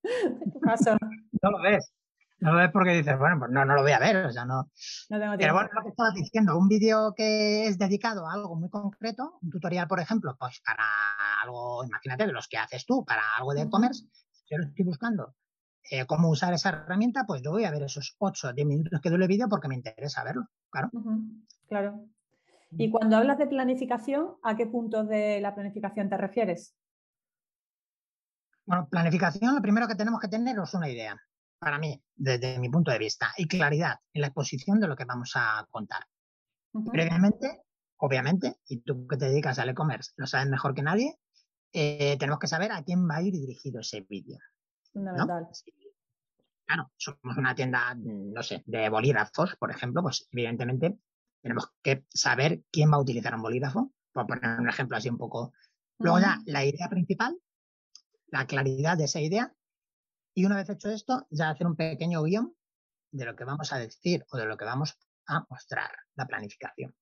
[1.42, 1.92] no lo ves.
[2.40, 4.44] No lo ves porque dices, bueno, pues no, no lo voy a ver, o sea,
[4.44, 4.68] no.
[5.08, 9.38] Pero bueno, lo que estabas diciendo, un vídeo que es dedicado a algo muy concreto,
[9.42, 10.84] un tutorial, por ejemplo, pues para
[11.44, 14.06] algo, imagínate, de los que haces tú, para algo de e-commerce,
[14.50, 15.36] yo lo estoy buscando
[15.90, 19.00] eh, cómo usar esa herramienta, pues yo voy a ver esos 8 o 10 minutos
[19.00, 20.90] que dure el vídeo porque me interesa verlo, claro.
[21.68, 22.06] Claro.
[22.72, 26.74] Y cuando hablas de planificación, ¿a qué puntos de la planificación te refieres?
[28.64, 31.20] Bueno, planificación, lo primero que tenemos que tener es una idea,
[31.58, 35.04] para mí, desde mi punto de vista, y claridad en la exposición de lo que
[35.04, 36.04] vamos a contar.
[36.90, 37.62] Previamente,
[37.98, 41.18] obviamente, y tú que te dedicas al e-commerce lo sabes mejor que nadie,
[41.72, 44.38] eh, tenemos que saber a quién va a ir dirigido ese vídeo.
[44.92, 45.48] Fundamental.
[46.64, 50.98] Claro, somos una tienda, no sé, de bolígrafos, por ejemplo, pues evidentemente
[51.42, 55.18] tenemos que saber quién va a utilizar un bolígrafo, por poner un ejemplo así un
[55.18, 55.52] poco.
[55.98, 57.36] Luego ya, la idea principal,
[58.32, 59.54] la claridad de esa idea
[60.34, 62.54] y una vez hecho esto, ya hacer un pequeño guion
[63.12, 66.94] de lo que vamos a decir o de lo que vamos a mostrar, la planificación.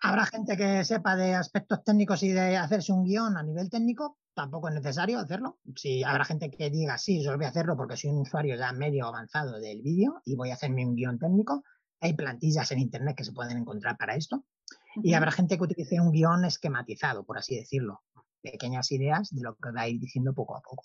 [0.00, 4.18] Habrá gente que sepa de aspectos técnicos y de hacerse un guion a nivel técnico,
[4.32, 5.58] tampoco es necesario hacerlo.
[5.76, 8.72] Si habrá gente que diga, sí, yo voy a hacerlo porque soy un usuario ya
[8.72, 11.62] medio avanzado del vídeo y voy a hacerme un guion técnico.
[12.00, 14.44] Hay plantillas en Internet que se pueden encontrar para esto.
[15.02, 18.02] Y habrá gente que utilice un guion esquematizado, por así decirlo,
[18.44, 20.84] pequeñas ideas de lo que va a ir diciendo poco a poco.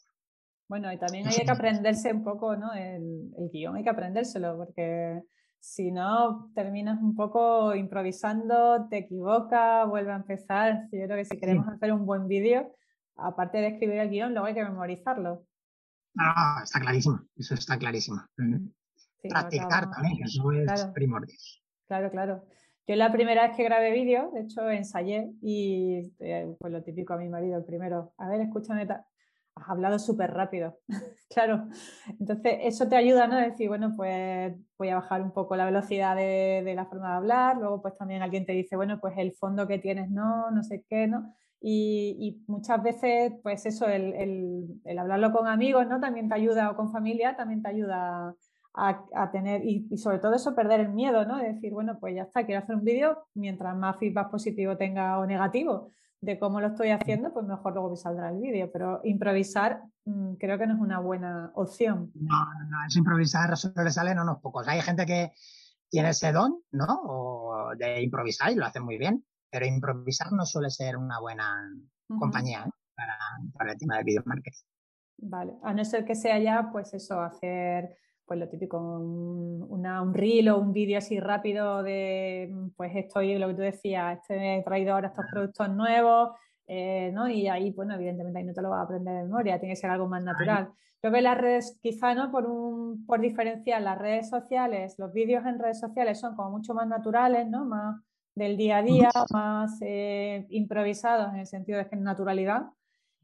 [0.67, 2.73] Bueno, y también hay que aprenderse un poco, ¿no?
[2.73, 5.23] El, guion hay que aprendérselo, porque
[5.59, 10.87] si no, terminas un poco improvisando, te equivocas, vuelve a empezar.
[10.91, 12.71] Yo creo que si queremos hacer un buen vídeo,
[13.15, 15.45] aparte de escribir el guion, luego hay que memorizarlo.
[16.17, 18.21] Ah, está clarísimo, eso está clarísimo.
[19.27, 21.37] Practicar también, eso es primordial.
[21.87, 22.43] Claro, claro.
[22.87, 26.11] Yo la primera vez que grabé vídeo, de hecho ensayé y
[26.59, 28.87] pues lo típico a mi marido, el primero, a ver, escúchame,
[29.59, 30.79] has hablado súper rápido.
[31.29, 31.67] claro,
[32.19, 33.37] entonces eso te ayuda, ¿no?
[33.37, 37.57] Decir, bueno, pues voy a bajar un poco la velocidad de, la forma de hablar,
[37.57, 40.83] luego pues también alguien te dice, bueno, pues el fondo que tienes no, no sé
[40.87, 41.35] qué, ¿no?
[41.61, 45.99] Y, muchas veces, pues eso, el, hablarlo con amigos, ¿no?
[45.99, 48.33] También te ayuda, o con familia, también te ayuda
[48.73, 51.38] a, tener, y, y, sobre todo eso, perder el miedo, ¿no?
[51.38, 55.19] De decir, bueno, pues ya está, quiero hacer un vídeo, mientras más feedback positivo tenga
[55.19, 58.69] o negativo, de cómo lo estoy haciendo, pues mejor luego me saldrá el vídeo.
[58.71, 62.12] Pero improvisar mm, creo que no es una buena opción.
[62.15, 64.67] No, no, es improvisar solo le salen unos pocos.
[64.67, 65.32] Hay gente que
[65.89, 67.01] tiene ese don, ¿no?
[67.05, 71.55] O de improvisar y lo hace muy bien, pero improvisar no suele ser una buena
[72.08, 72.71] compañía ¿eh?
[72.95, 73.17] para,
[73.53, 74.65] para, el tema de video marketing.
[75.21, 77.95] Vale, a no ser que sea ya, pues eso, hacer
[78.29, 83.39] pues lo típico, un, una, un reel o un vídeo así rápido de, pues estoy,
[83.39, 86.29] lo que tú decías, este, he traído ahora estos productos nuevos,
[86.67, 87.27] eh, ¿no?
[87.27, 89.81] Y ahí, bueno, evidentemente ahí no te lo vas a aprender de memoria, tiene que
[89.81, 90.69] ser algo más natural.
[91.01, 92.29] Creo que las redes, quizá, ¿no?
[92.29, 96.75] Por, un, por diferenciar las redes sociales, los vídeos en redes sociales son como mucho
[96.75, 97.65] más naturales, ¿no?
[97.65, 97.99] Más
[98.35, 102.67] del día a día, más eh, improvisados en el sentido de que es naturalidad.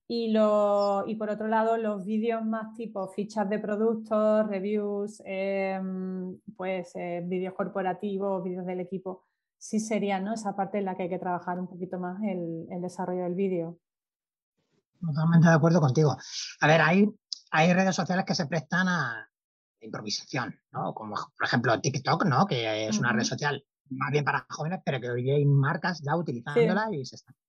[0.07, 6.39] Y, lo, y por otro lado, los vídeos más tipo fichas de productos, reviews, em,
[6.55, 9.23] pues eh, vídeos corporativos, vídeos del equipo,
[9.57, 10.33] sí sería ¿no?
[10.33, 13.33] esa parte en la que hay que trabajar un poquito más el, el desarrollo del
[13.33, 13.79] vídeo.
[15.01, 16.15] Totalmente de acuerdo contigo.
[16.61, 17.09] A ver, hay,
[17.51, 19.27] hay redes sociales que se prestan a
[19.81, 20.93] improvisación, ¿no?
[20.93, 22.45] Como por ejemplo TikTok, ¿no?
[22.45, 26.15] Que es una red social más bien para jóvenes, pero que hoy hay marcas ya
[26.15, 27.44] utilizándola y se están es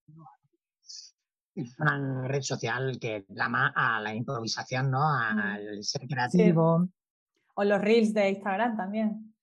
[1.79, 5.01] una red social que llama a la improvisación, ¿no?
[5.01, 5.39] Mm.
[5.39, 6.89] Al ser creativo.
[7.55, 9.35] O los reels de Instagram también.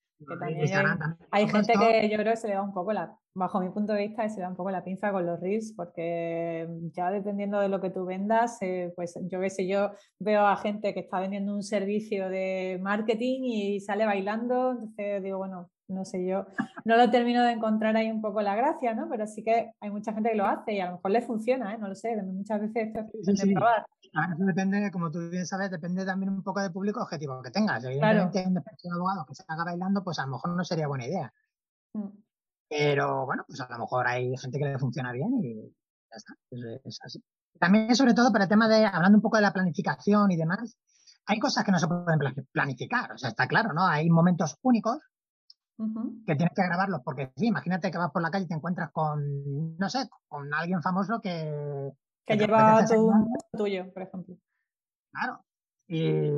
[1.31, 3.93] hay, gente que yo creo que se le da un poco la, bajo mi punto
[3.93, 7.59] de vista, se le da un poco la pinza con los reels, porque ya dependiendo
[7.59, 11.01] de lo que tú vendas, eh, pues yo qué sé, yo veo a gente que
[11.01, 16.45] está vendiendo un servicio de marketing y sale bailando, entonces digo, bueno, no sé, yo
[16.85, 19.07] no lo termino de encontrar ahí un poco la gracia, ¿no?
[19.09, 21.73] Pero sí que hay mucha gente que lo hace y a lo mejor le funciona,
[21.73, 21.77] ¿eh?
[21.77, 23.85] No lo sé, muchas veces esto es de probar.
[24.01, 27.83] eso depende, como tú bien sabes, depende también un poco del público objetivo que tengas.
[27.83, 28.79] Evidentemente, claro.
[28.83, 31.33] un abogados que se haga bailando, pues a lo mejor no sería buena idea.
[31.93, 32.09] Mm.
[32.69, 36.33] Pero bueno, pues a lo mejor hay gente que le funciona bien y ya está.
[36.85, 37.23] Es, así.
[37.59, 40.75] También, sobre todo, para el tema de, hablando un poco de la planificación y demás,
[41.25, 42.19] hay cosas que no se pueden
[42.51, 43.85] planificar, o sea, está claro, ¿no?
[43.85, 44.97] Hay momentos únicos
[46.25, 48.91] que tienes que grabarlos, porque sí, imagínate que vas por la calle y te encuentras
[48.91, 51.91] con, no sé, con alguien famoso que...
[52.25, 53.11] Que, lleva tu,
[53.57, 54.35] tuyo, por ejemplo.
[55.11, 55.43] Claro.
[55.87, 56.31] Y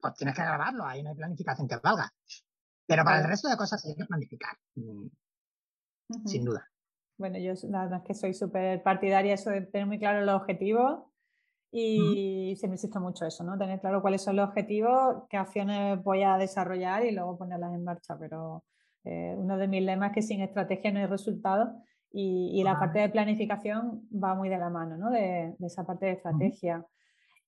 [0.00, 2.12] pues tienes que grabarlo, ahí no hay planificación que valga.
[2.86, 5.06] Pero para el resto de cosas hay que planificar, mm,
[6.26, 6.68] sin duda.
[7.18, 10.34] Bueno, yo la verdad es que soy súper partidaria eso de tener muy claro los
[10.34, 11.04] objetivos
[11.74, 13.56] y siempre insisto mucho eso, ¿no?
[13.56, 17.84] Tener claro cuáles son los objetivos, qué acciones voy a desarrollar y luego ponerlas en
[17.84, 18.18] marcha.
[18.18, 18.62] Pero
[19.04, 21.74] eh, uno de mis lemas es que sin estrategia no hay resultado
[22.12, 25.10] y, la parte de planificación va muy de la mano, ¿no?
[25.10, 26.86] De, esa parte de estrategia.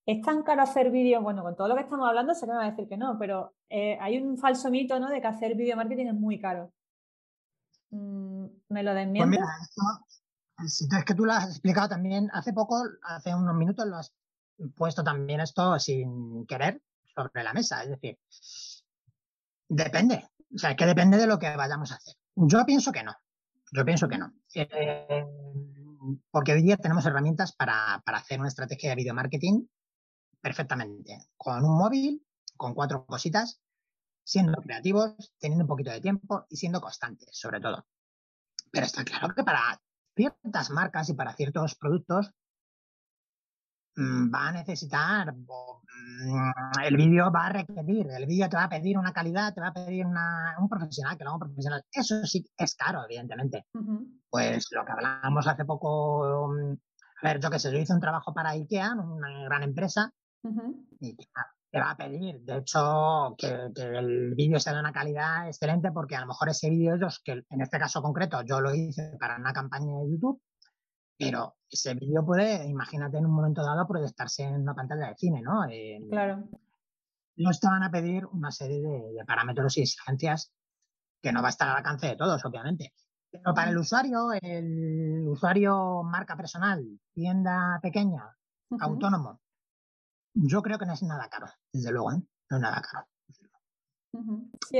[0.05, 1.21] ¿Es tan caro hacer vídeos?
[1.21, 3.53] Bueno, con todo lo que estamos hablando se me va a decir que no, pero
[3.69, 5.09] eh, hay un falso mito, ¿no?
[5.09, 6.73] De que hacer video marketing es muy caro.
[7.91, 9.39] Mm, ¿Me lo desmientes?
[10.57, 13.97] Pues si es que tú lo has explicado también hace poco, hace unos minutos lo
[13.97, 14.13] has
[14.75, 16.81] puesto también esto sin querer
[17.13, 17.83] sobre la mesa.
[17.83, 18.17] Es decir,
[19.67, 20.27] depende.
[20.55, 22.15] O sea, que depende de lo que vayamos a hacer.
[22.35, 23.13] Yo pienso que no.
[23.71, 24.33] Yo pienso que no.
[24.53, 25.25] Eh,
[26.31, 29.65] porque hoy día tenemos herramientas para, para hacer una estrategia de video marketing
[30.41, 31.27] perfectamente.
[31.35, 33.59] Con un móvil, con cuatro cositas,
[34.23, 37.85] siendo creativos, teniendo un poquito de tiempo y siendo constantes, sobre todo.
[38.71, 39.81] Pero está claro que para
[40.15, 42.31] ciertas marcas y para ciertos productos
[43.97, 46.51] va a necesitar, mm,
[46.83, 49.67] el vídeo va a requerir, el vídeo te va a pedir una calidad, te va
[49.67, 51.83] a pedir un profesional, que lo haga un profesional.
[51.91, 53.65] Eso sí es caro, evidentemente.
[54.29, 56.73] Pues lo que hablábamos hace poco, mm,
[57.21, 60.11] a ver, yo qué sé, yo hice un trabajo para IKEA, una gran empresa,
[60.99, 65.91] y te va a pedir, de hecho, que, el vídeo sea de una calidad excelente,
[65.91, 69.37] porque a lo mejor ese vídeo, que en este caso concreto yo lo hice para
[69.37, 70.41] una campaña de YouTube,
[71.17, 75.41] pero ese vídeo puede, imagínate en un momento dado, proyectarse en una pantalla de cine,
[75.41, 75.65] ¿no?
[76.09, 76.49] claro.
[77.37, 80.53] Nos te van a pedir una serie de, parámetros y exigencias
[81.21, 82.93] que no va a estar al alcance de todos, obviamente.
[83.29, 86.81] Pero para el usuario, el usuario marca personal,
[87.13, 88.23] tienda pequeña,
[88.79, 89.41] autónomo,
[90.33, 92.21] yo creo que no es nada caro, desde luego, ¿eh?
[92.49, 93.05] no es nada caro.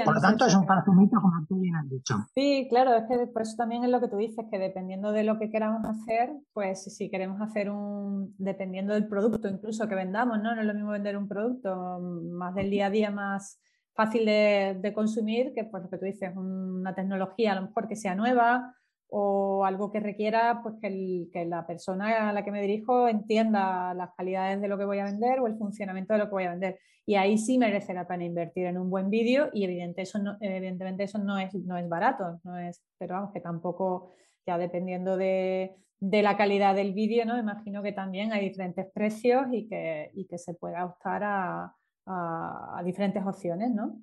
[0.03, 0.65] Por lo tanto, es un
[0.97, 2.15] mito, como tú bien has dicho.
[2.33, 5.23] Sí, claro, es que por eso también es lo que tú dices, que dependiendo de
[5.23, 10.41] lo que queramos hacer, pues si queremos hacer un, dependiendo del producto incluso que vendamos,
[10.41, 10.55] ¿no?
[10.55, 13.59] No es lo mismo vender un producto más del día a día, más
[13.93, 17.95] fácil de, consumir, que pues lo que tú dices, una tecnología a lo mejor que
[17.95, 18.75] sea nueva
[19.17, 23.93] o algo que requiera pues que, que, la persona a la que me dirijo entienda
[23.93, 26.43] las calidades de lo que voy a vender o el funcionamiento de lo que voy
[26.43, 26.79] a vender.
[27.05, 31.05] Y ahí sí merece la pena invertir en un buen vídeo y evidente eso evidentemente
[31.05, 34.11] eso no es, no es barato, no es, pero vamos, que tampoco,
[34.45, 37.39] ya dependiendo de, de la calidad del vídeo, ¿no?
[37.39, 41.73] imagino que también hay diferentes precios y que, y que se pueda optar a,
[42.05, 43.97] a, diferentes opciones, ¿no?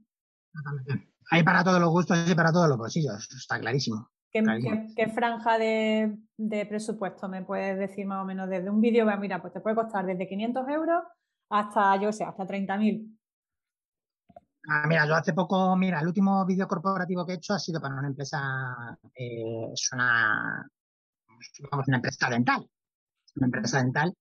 [1.31, 4.12] Hay para todos los gustos y para todos los bolsillos, está clarísimo.
[4.33, 6.17] ¿Qué, franja de,
[6.67, 9.05] presupuesto me puedes decir más o menos desde un vídeo?
[9.19, 11.03] Mira, pues te puede costar desde 500 euros
[11.51, 13.19] hasta, yo sé, hasta 30.000.
[14.69, 17.81] Ah, mira, yo hace poco, mira, el último vídeo corporativo que he hecho ha sido
[17.81, 20.67] para una empresa, eh, es una,
[21.71, 22.67] vamos, una empresa dental,
[23.37, 24.15] una empresa dental,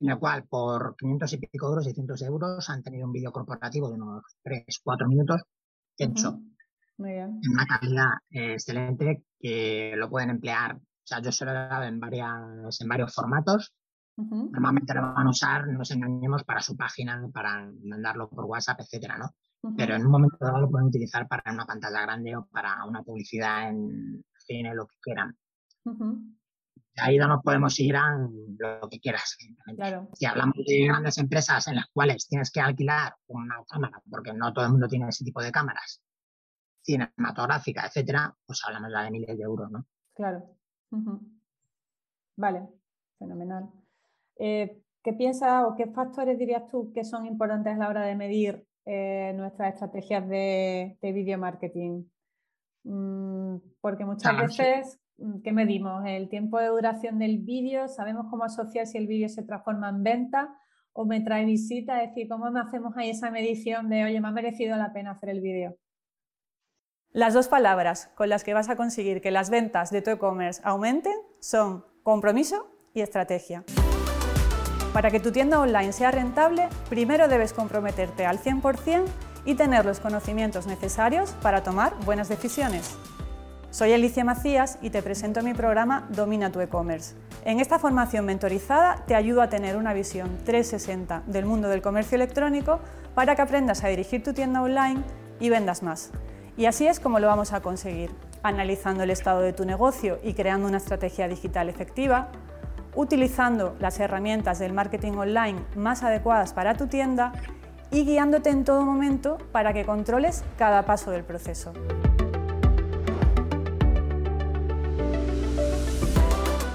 [0.00, 3.88] en la cual por 500 y pico euros, 600 euros, han tenido un vídeo corporativo
[3.88, 5.42] de unos 3, 4 minutos
[5.96, 6.38] hecho.
[6.98, 10.76] En una calidad eh, excelente que lo pueden emplear.
[10.76, 13.74] O sea, yo se lo he dado en, varias, en varios formatos.
[14.16, 18.80] Normalmente lo van a usar, no nos engañemos, para su página, para mandarlo por WhatsApp,
[18.80, 19.30] etcétera, ¿no?
[19.76, 23.02] Pero en un momento dado lo pueden utilizar para una pantalla grande o para una
[23.02, 25.36] publicidad en cine, lo que quieran.
[26.96, 28.18] Ahí no nos podemos ir a
[28.58, 29.36] lo que quieras.
[29.76, 30.08] Claro.
[30.14, 34.52] Si hablamos de grandes empresas en las cuales tienes que alquilar una cámara, porque no
[34.52, 36.02] todo el mundo tiene ese tipo de cámaras,
[36.88, 39.84] cinematográfica, etcétera, pues hablamos ya de miles de euros, ¿no?
[40.14, 40.42] Claro.
[42.36, 42.68] Vale,
[43.18, 43.68] fenomenal.
[44.36, 48.14] Eh, ¿Qué piensas o qué factores dirías tú que son importantes a la hora de
[48.14, 52.04] medir eh, nuestras estrategias de, video marketing?
[52.84, 56.04] Mm, porque muchas veces, mm, ¿qué medimos?
[56.06, 60.02] El tiempo de duración del vídeo, sabemos cómo asociar si el vídeo se transforma en
[60.02, 60.56] venta
[60.94, 64.32] o me trae visita, es decir, ¿cómo hacemos ahí esa medición de, oye, me ha
[64.32, 65.76] merecido la pena hacer el vídeo?
[67.14, 70.60] Las dos palabras con las que vas a conseguir que las ventas de tu e-commerce
[70.62, 73.64] aumenten son compromiso y estrategia.
[74.92, 79.06] Para que tu tienda online sea rentable, primero debes comprometerte al 100%
[79.46, 82.98] y tener los conocimientos necesarios para tomar buenas decisiones.
[83.70, 87.16] Soy Alicia Macías y te presento mi programa Domina tu e-commerce.
[87.46, 92.16] En esta formación mentorizada te ayudo a tener una visión 360 del mundo del comercio
[92.16, 92.80] electrónico
[93.14, 95.02] para que aprendas a dirigir tu tienda online
[95.40, 96.10] y vendas más.
[96.58, 98.10] Y así es como lo vamos a conseguir,
[98.42, 102.32] analizando el estado de tu negocio y creando una estrategia digital efectiva,
[102.96, 107.32] utilizando las herramientas del marketing online más adecuadas para tu tienda
[107.92, 111.72] y guiándote en todo momento para que controles cada paso del proceso.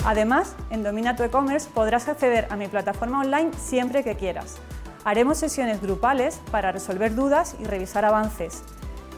[0.06, 4.56] Además, en Domina tu e-commerce podrás acceder a mi plataforma online siempre que quieras.
[5.04, 8.64] Haremos sesiones grupales para resolver dudas y revisar avances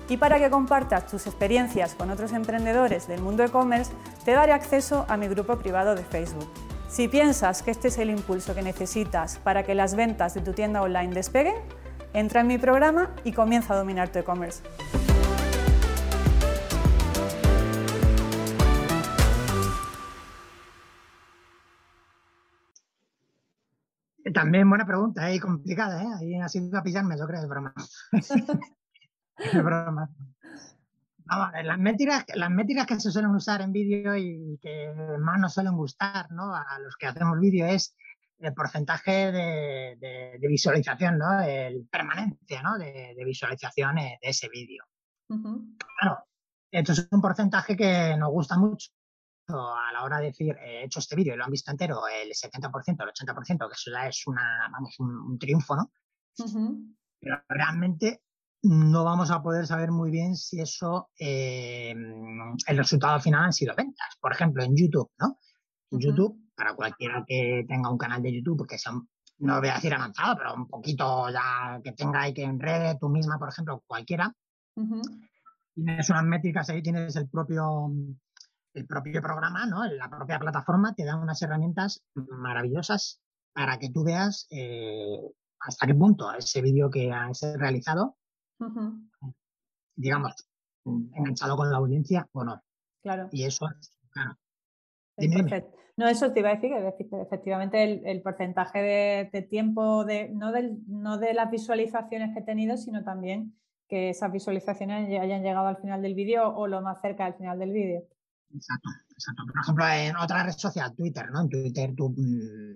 [0.07, 3.91] y para que compartas tus experiencias con otros emprendedores del mundo e-commerce,
[4.23, 6.47] te daré acceso a mi grupo privado de Facebook.
[6.87, 10.53] Si piensas que este es el impulso que necesitas para que las ventas de tu
[10.53, 11.55] tienda online despeguen,
[12.13, 14.63] entra en mi programa y comienza a dominar tu e-commerce.
[24.33, 26.07] También buena pregunta y complicada, ¿eh?
[26.19, 27.73] Ahí ha sido a pillarme, yo creo, de broma.
[31.63, 35.75] las métricas, las métricas que se suelen usar en vídeo y que más nos suelen
[35.75, 36.55] gustar ¿no?
[36.55, 37.95] a los que hacemos vídeo es
[38.39, 41.41] el porcentaje de, visualización, ¿no?
[41.41, 42.77] El permanencia, ¿no?
[42.77, 44.83] De, visualización de ese vídeo.
[45.27, 46.25] Claro,
[46.71, 48.91] esto es un porcentaje que nos gusta mucho
[49.47, 52.29] a la hora de decir, he hecho este vídeo y lo han visto entero, el
[52.29, 55.91] 70%, el 80%, que eso ya es una, vamos, un, triunfo, ¿no?
[57.19, 58.23] Pero realmente
[58.67, 63.75] no vamos a poder saber muy bien si eso, eh, el resultado final han sido
[63.75, 64.17] ventas.
[64.19, 65.37] Por ejemplo, en YouTube, ¿no?
[65.91, 68.93] En YouTube, para cualquiera que tenga un canal de YouTube, que sea,
[69.37, 73.07] no voy a decir avanzado, pero un poquito ya que tenga y que enrede tú
[73.09, 74.33] misma, por ejemplo, cualquiera,
[75.75, 77.91] tienes unas métricas ahí, tienes el propio,
[78.73, 79.85] el propio programa, ¿no?
[79.85, 83.21] La propia plataforma te da unas herramientas maravillosas
[83.53, 85.19] para que tú veas eh,
[85.59, 88.17] hasta qué punto ese vídeo que has realizado
[89.95, 90.33] digamos,
[90.85, 92.61] enganchado con la audiencia o no.
[93.01, 93.29] Claro.
[93.31, 93.67] Y eso,
[94.09, 94.37] claro.
[95.97, 100.79] No, eso te iba a decir que efectivamente el, porcentaje de, tiempo, de, no, del,
[100.87, 103.55] no de las visualizaciones que he tenido, sino también
[103.87, 107.59] que esas visualizaciones hayan llegado al final del vídeo o lo más cerca del final
[107.59, 108.03] del vídeo.
[108.53, 109.43] Exacto, exacto.
[109.47, 111.41] Por ejemplo, en otra red social, Twitter, ¿no?
[111.41, 112.75] En Twitter, tú, mm,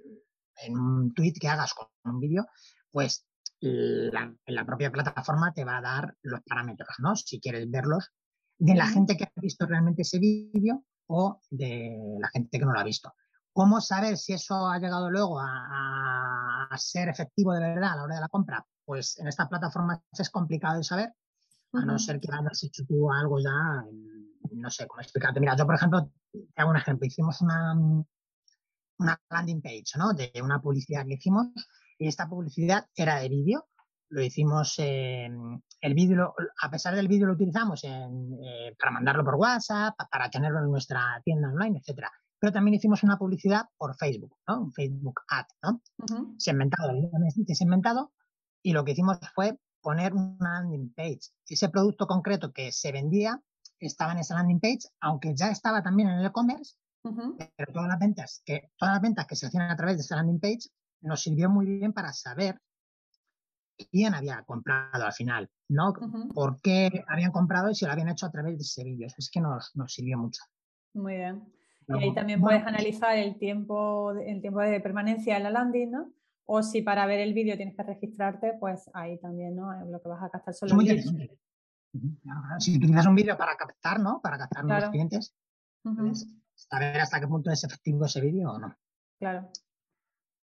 [0.65, 2.45] en un tweet que hagas con un vídeo,
[2.91, 3.25] pues
[3.61, 7.15] la, la, propia plataforma te va a dar los parámetros, ¿no?
[7.15, 8.09] Si quieres verlos,
[8.57, 12.73] de la gente que ha visto realmente ese vídeo o de la gente que no
[12.73, 13.13] lo ha visto.
[13.53, 18.03] ¿Cómo saber si eso ha llegado luego a, a ser efectivo de verdad a la
[18.03, 18.65] hora de la compra?
[18.85, 21.13] Pues en esta plataforma es complicado de saber,
[21.73, 23.83] a no ser que hayas hecho tú algo ya,
[24.51, 25.39] no sé cómo explicarte.
[25.39, 27.73] Mira, yo por ejemplo, te hago un ejemplo, hicimos una,
[28.97, 30.13] una landing page, ¿no?
[30.13, 31.47] De una publicidad que hicimos
[32.07, 33.67] esta publicidad era de vídeo.
[34.09, 36.33] Lo hicimos, el vídeo,
[36.63, 41.21] a pesar del vídeo lo utilizamos eh, para mandarlo por WhatsApp, para tenerlo en nuestra
[41.23, 42.11] tienda online, etcétera.
[42.39, 44.61] Pero también hicimos una publicidad por Facebook, ¿no?
[44.61, 45.81] Un Facebook Ad, ¿no?
[46.37, 46.93] Segmentado,
[47.53, 48.13] segmentado.
[48.63, 51.19] Y lo que hicimos fue poner una landing page.
[51.47, 53.41] Ese producto concreto que se vendía
[53.79, 56.75] estaba en esa landing page, aunque ya estaba también en el e-commerce,
[57.55, 60.17] pero todas las ventas que todas las ventas que se hacían a través de esa
[60.17, 60.69] landing page
[61.01, 62.59] nos sirvió muy bien para saber
[63.91, 65.93] quién había comprado al final, ¿no?
[66.33, 69.07] Por qué habían comprado y si lo habían hecho a través de ese vídeo.
[69.17, 70.41] Es que nos, nos sirvió mucho.
[70.93, 71.43] Muy bien.
[71.87, 76.11] y ahí también puedes analizar el tiempo, el tiempo de permanencia en la landing, ¿no?
[76.45, 79.71] O si para ver el vídeo tienes que registrarte, pues ahí también, ¿no?
[79.85, 81.13] Lo que vas a captar vídeos.
[82.59, 84.19] Si utilizas un vídeo para captar, ¿no?
[84.21, 85.35] Para captar nuevos clientes,
[85.83, 88.75] pues, saber hasta qué punto es efectivo ese vídeo o no.
[89.19, 89.49] Claro.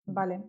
[0.07, 0.43] Vale,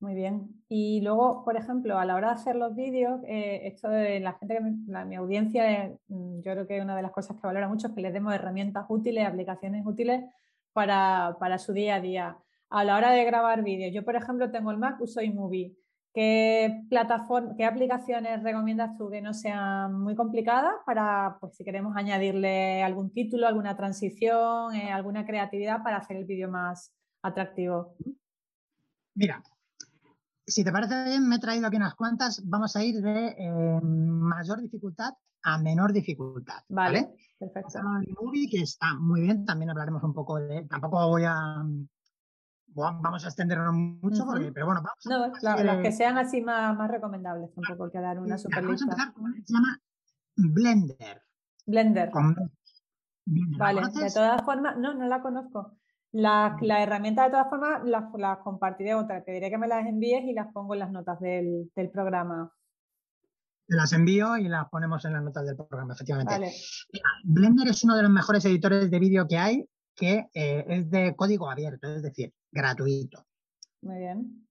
[0.00, 0.62] muy bien.
[0.68, 4.32] Y luego, por ejemplo, a la hora de hacer los vídeos, eh, esto de la
[4.34, 4.60] gente, que
[5.04, 8.00] mi audiencia, mm, yo creo que una de las cosas que valora mucho es que
[8.00, 10.24] les demos herramientas útiles, aplicaciones útiles
[10.72, 12.38] para, su día a día.
[12.70, 15.76] A la hora de grabar vídeos, yo por ejemplo tengo el Mac, uso iMovie.
[16.12, 21.94] ¿Qué, plataforma, ¿Qué aplicaciones recomiendas tú que no sean muy complicadas para, pues si queremos
[21.96, 27.94] añadirle algún título, alguna transición, eh, alguna creatividad para hacer el vídeo más atractivo?
[29.16, 29.42] Mira,
[30.46, 32.42] si te parece bien, me he traído aquí unas cuantas.
[32.44, 36.62] Vamos a ir de eh, mayor dificultad a menor dificultad.
[36.68, 37.78] Vale, perfecto.
[37.78, 40.64] El movie, que está muy bien, también hablaremos un poco de.
[40.64, 41.64] Tampoco voy a.
[42.74, 46.76] Vamos a extendernos mucho, porque, pero bueno, vamos no, claro, las que sean así más,
[46.76, 48.66] más recomendables, tampoco hay que dar una super lista.
[48.66, 49.80] Vamos a empezar con una que se llama
[50.36, 51.22] Blender.
[51.64, 52.10] Blender.
[53.24, 55.78] Vale, de todas formas, no, no la conozco.
[56.18, 59.22] La, la herramienta, de todas formas, las, las compartiré otra.
[59.22, 62.50] Te diré que me las envíes y las pongo en las notas del, del programa.
[63.66, 66.54] Las envío y las ponemos en las notas del programa, efectivamente.
[67.22, 71.14] Blender es uno de los mejores editores de vídeo que hay, que eh, es de
[71.14, 73.26] código abierto, es decir, gratuito.
[73.82, 74.48] Muy bien.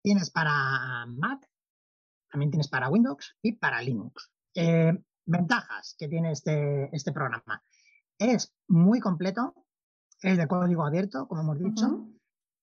[0.00, 1.50] Tienes para Mac,
[2.30, 4.30] también tienes para Windows y para Linux.
[4.54, 7.60] Eh, ventajas que tiene este, este programa.
[8.18, 9.54] Es muy completo,
[10.22, 12.08] es de código abierto, como hemos dicho,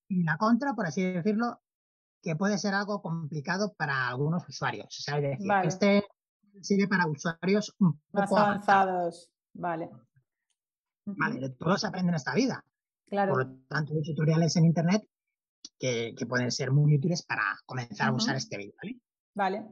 [0.07, 1.61] y la contra, por así decirlo,
[2.21, 4.87] que puede ser algo complicado para algunos usuarios.
[4.87, 6.03] O sea, decir, este
[6.61, 9.29] sirve para usuarios un más avanzados.
[9.53, 9.89] Vale.
[11.05, 12.65] Vale, todo se aprende en esta vida.
[13.05, 13.33] Claro.
[13.33, 15.07] Por lo tanto, hay tutoriales en internet
[15.77, 18.73] que, que pueden ser muy útiles para comenzar a usar este vídeo.
[18.81, 18.99] ¿vale?
[19.35, 19.67] Vale.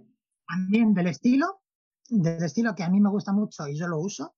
[0.48, 1.62] También del estilo,
[2.10, 4.36] del estilo que a mí me gusta mucho y yo lo uso,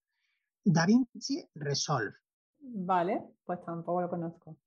[0.63, 2.15] DaVinci Resolve.
[2.67, 4.57] Vale, pues tampoco lo conozco.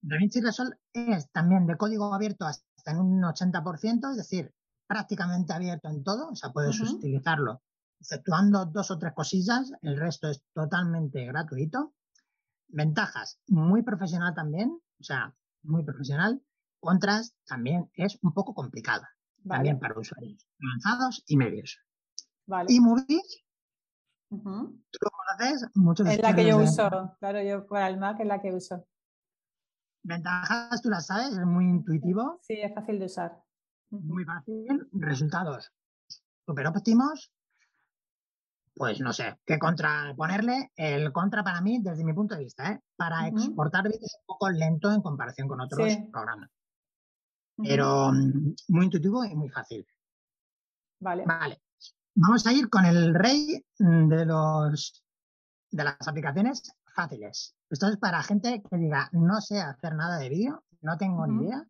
[0.00, 4.52] DaVinci Resolve es también de código abierto hasta en un 80%, es decir,
[4.86, 7.62] prácticamente abierto en todo, o sea, puedes utilizarlo
[7.98, 11.94] exceptuando dos o tres cosillas, el resto es totalmente gratuito.
[12.68, 16.42] Ventajas, muy profesional también, o sea, muy profesional.
[16.80, 19.08] Contras, también es un poco complicada,
[19.48, 21.78] también para usuarios avanzados y medios.
[22.46, 22.70] Vale.
[22.70, 23.43] Y Movies,
[24.42, 25.66] ¿Tú lo conoces?
[25.74, 28.86] Muchos es la que yo uso, claro, yo para el Mac es la que uso.
[30.02, 32.38] Ventajas, tú las sabes, es muy intuitivo.
[32.42, 33.42] Sí, es fácil de usar.
[33.90, 34.88] Muy fácil.
[34.92, 35.72] Resultados
[36.46, 37.32] súper óptimos.
[38.76, 40.72] Pues no sé, qué contra ponerle.
[40.74, 42.80] El contra para mí, desde mi punto de vista, ¿eh?
[42.96, 46.50] para exportar vídeos es un poco lento en comparación con otros programas.
[47.56, 49.86] Pero mm, muy intuitivo y muy fácil.
[50.98, 51.24] Vale.
[51.24, 51.60] Vale.
[52.16, 55.04] Vamos a ir con el rey de, los,
[55.70, 56.62] de las aplicaciones
[56.94, 57.56] fáciles.
[57.68, 61.46] Esto es para gente que diga, no sé hacer nada de vídeo, no tengo ni
[61.46, 61.66] idea.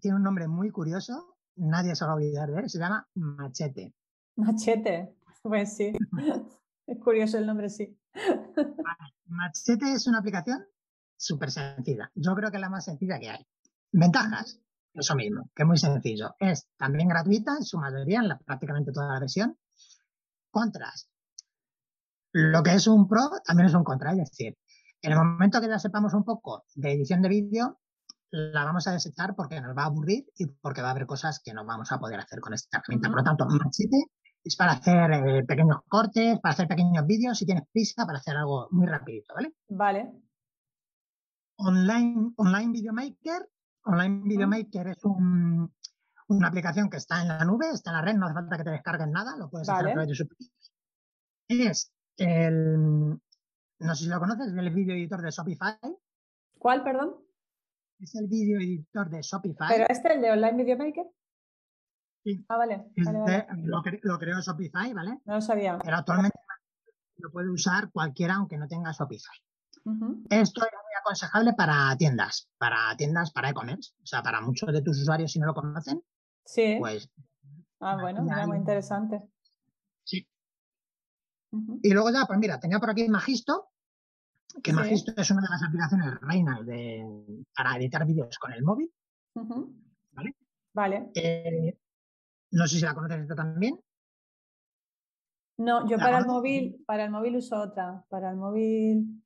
[0.00, 3.92] Tiene un nombre muy curioso, nadie se va a olvidar de él, se llama Machete.
[4.36, 5.92] Machete, pues sí.
[6.86, 7.98] es curioso el nombre, sí.
[9.26, 10.64] Machete es una aplicación
[11.18, 12.10] súper sencilla.
[12.14, 13.46] Yo creo que es la más sencilla que hay.
[13.92, 14.58] Ventajas.
[14.94, 16.36] Eso mismo, que es muy sencillo.
[16.38, 19.58] Es también gratuita en su mayoría, en la, prácticamente toda la versión.
[20.50, 21.10] contras.
[22.32, 24.12] Lo que es un pro también es un contra.
[24.12, 24.56] Es decir,
[25.02, 27.80] en el momento que ya sepamos un poco de edición de vídeo,
[28.30, 31.40] la vamos a desechar porque nos va a aburrir y porque va a haber cosas
[31.44, 33.08] que no vamos a poder hacer con esta herramienta.
[33.08, 34.10] Por lo tanto, Machete
[34.42, 38.36] es para hacer eh, pequeños cortes, para hacer pequeños vídeos, si tienes prisa, para hacer
[38.36, 39.54] algo muy rapidito, ¿vale?
[39.68, 40.12] Vale.
[41.56, 43.48] Online, online Video Maker.
[43.84, 48.14] Online Video Maker es una aplicación que está en la nube, está en la red,
[48.14, 50.28] no hace falta que te descargues nada, lo puedes hacer a través de su
[51.48, 53.18] Es el,
[53.78, 55.76] no sé si lo conoces, el video editor de Shopify.
[56.58, 57.16] ¿Cuál, perdón?
[58.00, 59.68] Es el video editor de Shopify.
[59.68, 61.06] ¿Pero este, el de Online Video Maker?
[62.24, 62.44] Sí.
[62.48, 62.86] Ah, vale.
[63.62, 65.20] Lo, creó Shopify, ¿vale?
[65.26, 65.78] No lo sabía.
[65.78, 66.38] Pero actualmente
[67.16, 69.36] lo puede usar cualquiera aunque no tenga Shopify.
[69.84, 73.92] Esto es muy aconsejable para tiendas, para tiendas para e-commerce.
[74.02, 76.02] O sea, para muchos de tus usuarios, si no lo conocen,
[76.44, 76.76] sí.
[76.78, 77.10] pues.
[77.80, 79.20] Ah, bueno, mira, muy interesante.
[80.02, 80.26] Sí.
[81.82, 83.72] Y luego ya, pues mira, tenía por aquí Magisto,
[84.62, 88.90] que Magisto es una de las aplicaciones reinas de, para editar vídeos con el móvil.
[90.12, 90.36] ¿Vale?
[90.72, 91.10] Vale.
[91.14, 91.78] Eh,
[92.52, 93.78] no sé si la conoces esta también.
[95.58, 98.04] No, yo para el móvil, para el móvil uso otra.
[98.08, 99.23] Para el móvil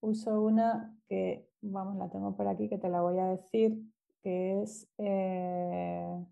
[0.00, 3.78] uso una que, vamos, la tengo por aquí, que te la voy a decir,
[4.22, 6.24] que es eh,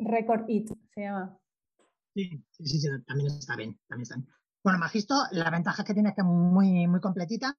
[0.00, 1.38] Record It, se llama.
[2.14, 4.28] Sí, sí, sí, también está bien, también está bien.
[4.62, 7.56] Bueno, Magisto, la ventaja que tiene es que es muy, muy completita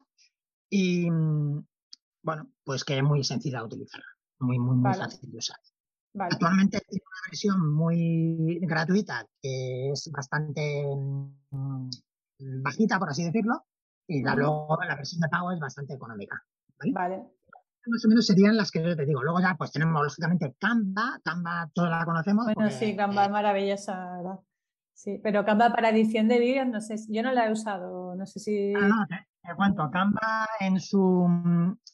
[0.70, 4.02] y, bueno, pues que es muy sencilla de utilizar,
[4.40, 5.58] muy, muy, muy fácil de usar.
[6.18, 10.86] Actualmente tiene una versión muy gratuita que es bastante
[11.52, 11.90] mm,
[12.64, 13.66] bajita, por así decirlo,
[14.08, 16.42] y luego la versión de pago es bastante económica.
[16.94, 17.24] ¿vale?
[17.88, 19.22] Más o menos serían las que yo te digo.
[19.22, 22.46] Luego ya pues tenemos lógicamente Canva, Canva toda la conocemos.
[22.56, 24.40] Bueno, sí, Canva es maravillosa, ¿verdad?
[24.94, 28.26] Sí, pero Canva para edición de vídeos, no sé, yo no la he usado, no
[28.26, 28.74] sé si...
[28.74, 31.28] Ah, no, te, cuento, Canva en su,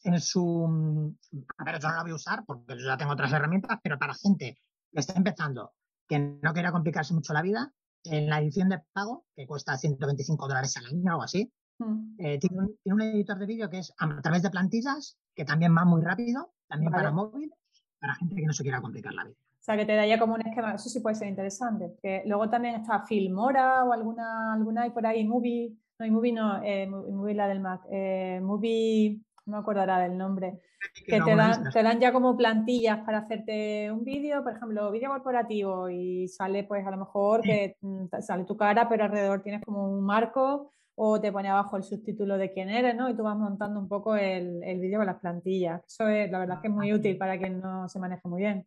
[0.04, 1.14] en su...
[1.58, 3.98] A ver, yo no la voy a usar porque yo ya tengo otras herramientas, pero
[3.98, 4.56] para gente
[4.92, 5.72] que está empezando,
[6.08, 7.72] que no quiera complicarse mucho la vida,
[8.04, 11.52] en la edición de pago, que cuesta 125 dólares al año o algo así,
[11.82, 12.14] mm.
[12.18, 15.84] eh, tiene, un, editor de vídeo que es a través de plantillas, que también va
[15.84, 17.52] muy rápido, también para móvil,
[17.98, 19.36] para gente que no se quiera complicar la vida.
[19.62, 21.94] O sea, que te da ya como un esquema, eso sí puede ser interesante.
[22.02, 26.62] Que luego también está Filmora o alguna, alguna hay por ahí, Movie, no, Movie no,
[26.64, 30.60] eh, Movie la del Mac, eh, Movie, no me acordará del nombre,
[31.06, 35.10] que te dan, te dan ya como plantillas para hacerte un vídeo, por ejemplo, vídeo
[35.10, 39.64] corporativo y sale pues a lo mejor que mm, sale tu cara, pero alrededor tienes
[39.64, 40.72] como un marco
[41.04, 43.08] o te pone abajo el subtítulo de quién eres, ¿no?
[43.08, 45.82] Y tú vas montando un poco el, el vídeo con las plantillas.
[45.84, 48.64] Eso es, la verdad que es muy útil para quien no se maneje muy bien.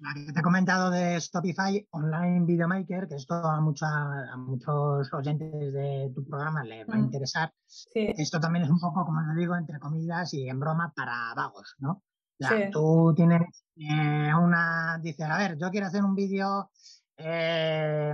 [0.00, 5.14] La que te he comentado de Shopify Online Video Maker, que esto a, a muchos
[5.14, 7.04] oyentes de tu programa les va a mm.
[7.04, 7.52] interesar.
[7.94, 11.76] Esto también es un poco, como lo digo, entre comillas y en broma para vagos,
[11.78, 12.02] ¿no?
[12.40, 13.42] Ya, Tú tienes
[13.76, 16.70] eh, una, dices, a ver, yo quiero hacer un vídeo,
[17.16, 18.12] eh,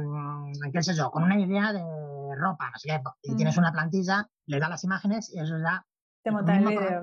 [0.70, 3.60] qué sé yo, con una idea de ropa, no sé qué, y tienes mm.
[3.60, 5.84] una plantilla, le das las imágenes y eso ya...
[6.22, 7.02] Te monta el vídeo.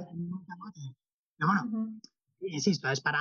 [1.37, 1.91] Pero bueno,
[2.39, 3.19] insisto, es para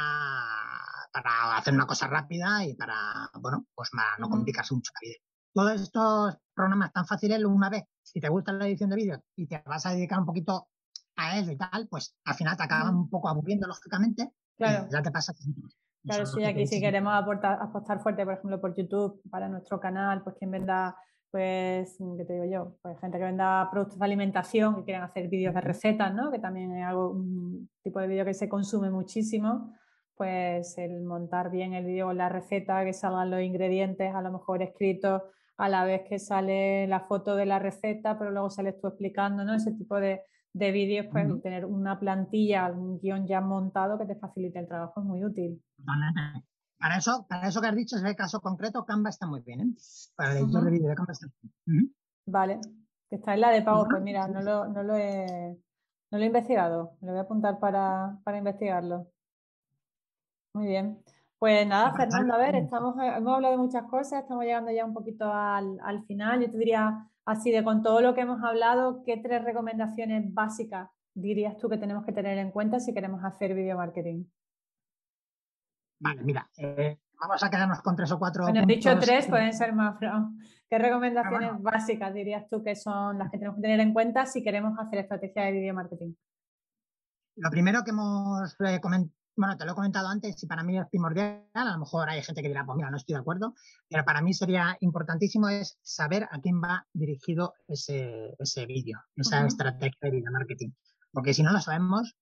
[1.13, 2.95] para hacer una cosa rápida y para,
[3.41, 5.19] bueno, pues para no complicarse mucho la vida.
[5.53, 9.47] Todos estos programas tan fáciles, una vez, si te gusta la edición de vídeos y
[9.47, 10.69] te vas a dedicar un poquito
[11.17, 14.33] a él y tal, pues al final te acaban un poco aburriendo, lógicamente.
[14.57, 14.89] Claro.
[14.91, 15.35] ya te pasa.
[16.03, 20.23] Claro, sí, aquí si queremos aportar, apostar fuerte, por ejemplo, por YouTube, para nuestro canal,
[20.23, 20.97] pues quien venda,
[21.31, 22.77] pues, ¿qué te digo yo?
[22.83, 26.31] Pues gente que venda productos de alimentación, que quieran hacer vídeos de recetas, ¿no?
[26.31, 29.73] Que también es algo, un tipo de vídeo que se consume muchísimo
[30.19, 34.63] pues el montar bien el vídeo la receta, que salgan los ingredientes a lo mejor
[34.63, 35.23] escritos
[35.57, 39.45] a la vez que sale la foto de la receta, pero luego sales tú explicando,
[39.45, 39.55] ¿no?
[39.55, 40.23] Ese tipo de,
[40.53, 45.01] de vídeos, pues tener una plantilla, un guion ya montado que te facilite el trabajo
[45.01, 45.61] es muy útil.
[46.79, 49.75] Para eso, para eso que has dicho, ese caso concreto, Canva está muy bien, ¿eh?
[50.17, 51.27] Para el editor de vídeo de Canva está
[51.67, 51.95] bien.
[52.27, 52.61] Vale,
[53.09, 55.57] que está en la de pago, pues mira, no lo, no lo, he,
[56.11, 59.09] no lo he investigado, me lo voy a apuntar para, para investigarlo.
[60.55, 61.03] Muy bien.
[61.39, 64.93] Pues nada, Fernando, a ver, estamos, hemos hablado de muchas cosas, estamos llegando ya un
[64.93, 66.41] poquito al, final.
[66.41, 70.91] Yo te diría, así de con todo lo que hemos hablado, ¿qué tres recomendaciones básicas
[71.15, 74.25] dirías tú que tenemos que tener en cuenta si queremos hacer video marketing?
[76.01, 78.45] Vale, mira, eh, vamos a quedarnos con tres o cuatro.
[78.45, 79.99] Bueno, he dicho tres, pueden ser más.
[80.71, 84.43] ¿Qué recomendaciones básicas dirías tú que son las que tenemos que tener en cuenta si
[84.43, 86.15] queremos hacer estrategia de video marketing?
[87.37, 90.77] Lo primero que hemos eh, comentado bueno, te lo he comentado antes y para mí
[90.77, 93.55] es primordial, a lo mejor hay gente que dirá, pues mira, no estoy de acuerdo,
[93.89, 99.47] pero para mí sería importantísimo es saber a quién va dirigido ese, ese vídeo, esa
[99.47, 100.71] estrategia de video marketing.
[101.13, 102.17] Porque si no lo sabemos,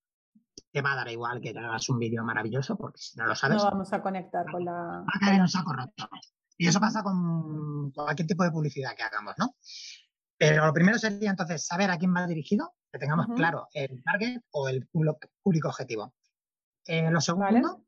[0.77, 3.35] te va a dar igual que te hagas un vídeo maravilloso, porque si no lo
[3.35, 3.57] sabes...
[3.57, 4.73] No vamos a conectar con la...
[4.73, 6.07] Va a caer en saco roto.
[6.59, 9.57] Y eso pasa con cualquier tipo de publicidad que hagamos, ¿no?
[10.37, 14.43] Pero lo primero sería entonces saber a quién va dirigido, que tengamos claro el target
[14.51, 16.13] o el público objetivo.
[16.85, 17.87] Eh, lo segundo,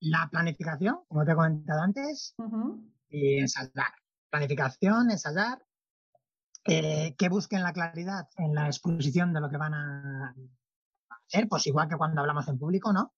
[0.00, 2.34] la planificación, como te he comentado antes,
[3.10, 3.92] y ensayar.
[4.30, 5.62] Planificación, ensayar,
[6.64, 10.34] eh, que busquen la claridad en la exposición de lo que van a
[11.26, 13.12] hacer, pues igual que cuando hablamos en público, ¿no?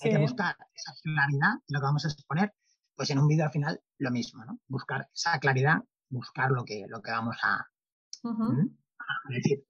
[0.00, 2.54] Hay que buscar esa claridad lo que vamos a exponer,
[2.96, 4.58] pues en un vídeo al final lo mismo, ¿no?
[4.68, 7.66] Buscar esa claridad, buscar lo que, lo que vamos a,
[9.28, 9.64] decir.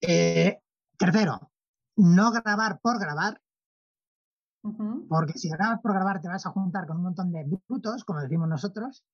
[0.00, 0.60] Eh,
[0.96, 1.52] tercero,
[1.96, 3.40] no grabar por grabar,
[5.08, 8.20] porque si grabas por grabar te vas a juntar con un montón de brutos, como
[8.20, 9.04] decimos nosotros,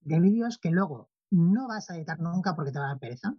[0.00, 3.34] de vídeos que luego no vas a editar nunca porque te va a dar pereza.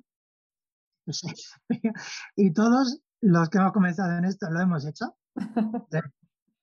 [2.36, 5.16] y todos los que hemos comenzado en esto lo hemos hecho.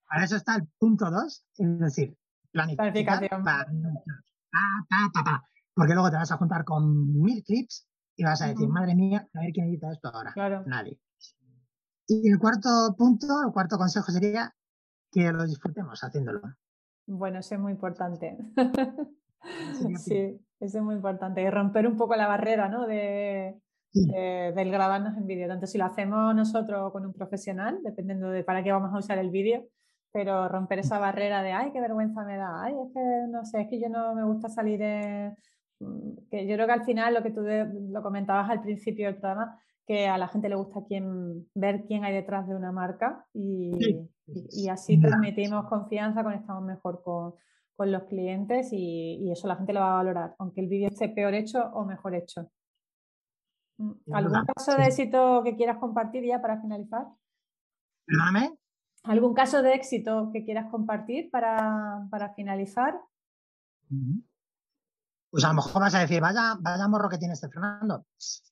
[0.09, 2.17] para eso está el punto dos, es decir,
[2.51, 3.45] planificación.
[5.75, 9.27] porque luego te vas a juntar con mil clips y vas a decir, madre mía,
[9.35, 10.33] a ver quién edita esto ahora.
[10.67, 10.99] Nadie.
[12.07, 14.55] Y el cuarto punto, el cuarto consejo sería
[15.11, 16.41] que lo disfrutemos haciéndolo.
[17.07, 18.37] Bueno, eso es muy importante.
[19.99, 21.43] sí, eso es muy importante.
[21.43, 22.87] Y romper un poco la barrera, ¿no?
[22.87, 23.61] De,
[23.93, 25.49] del grabarnos en vídeo.
[25.49, 29.19] Tanto si lo hacemos nosotros con un profesional, dependiendo de para qué vamos a usar
[29.19, 29.67] el vídeo,
[30.13, 33.63] pero romper esa barrera de, ay, qué vergüenza me da, ay, es que no sé,
[33.63, 35.37] es que yo no me gusta salir en...
[35.81, 39.17] Mm, que yo creo que al final lo que tú lo comentabas al principio del
[39.17, 43.25] programa, que a la gente le gusta quien, ver quién hay detrás de una marca
[43.33, 43.73] y,
[44.27, 47.35] y, así transmitimos confianza, conectamos mejor con,
[47.75, 50.89] con los clientes y, y, eso la gente lo va a valorar, aunque el vídeo
[50.89, 52.49] esté peor hecho o mejor hecho.
[53.83, 57.07] Mm, ¿Algún caso de éxito que quieras compartir ya para finalizar?
[58.07, 58.57] Perdóname.
[59.05, 63.01] ¿Algún caso de éxito que quieras compartir para, para finalizar?
[65.31, 68.07] Pues a lo mejor vas a decir, vaya, vaya morro que tiene este Fernando.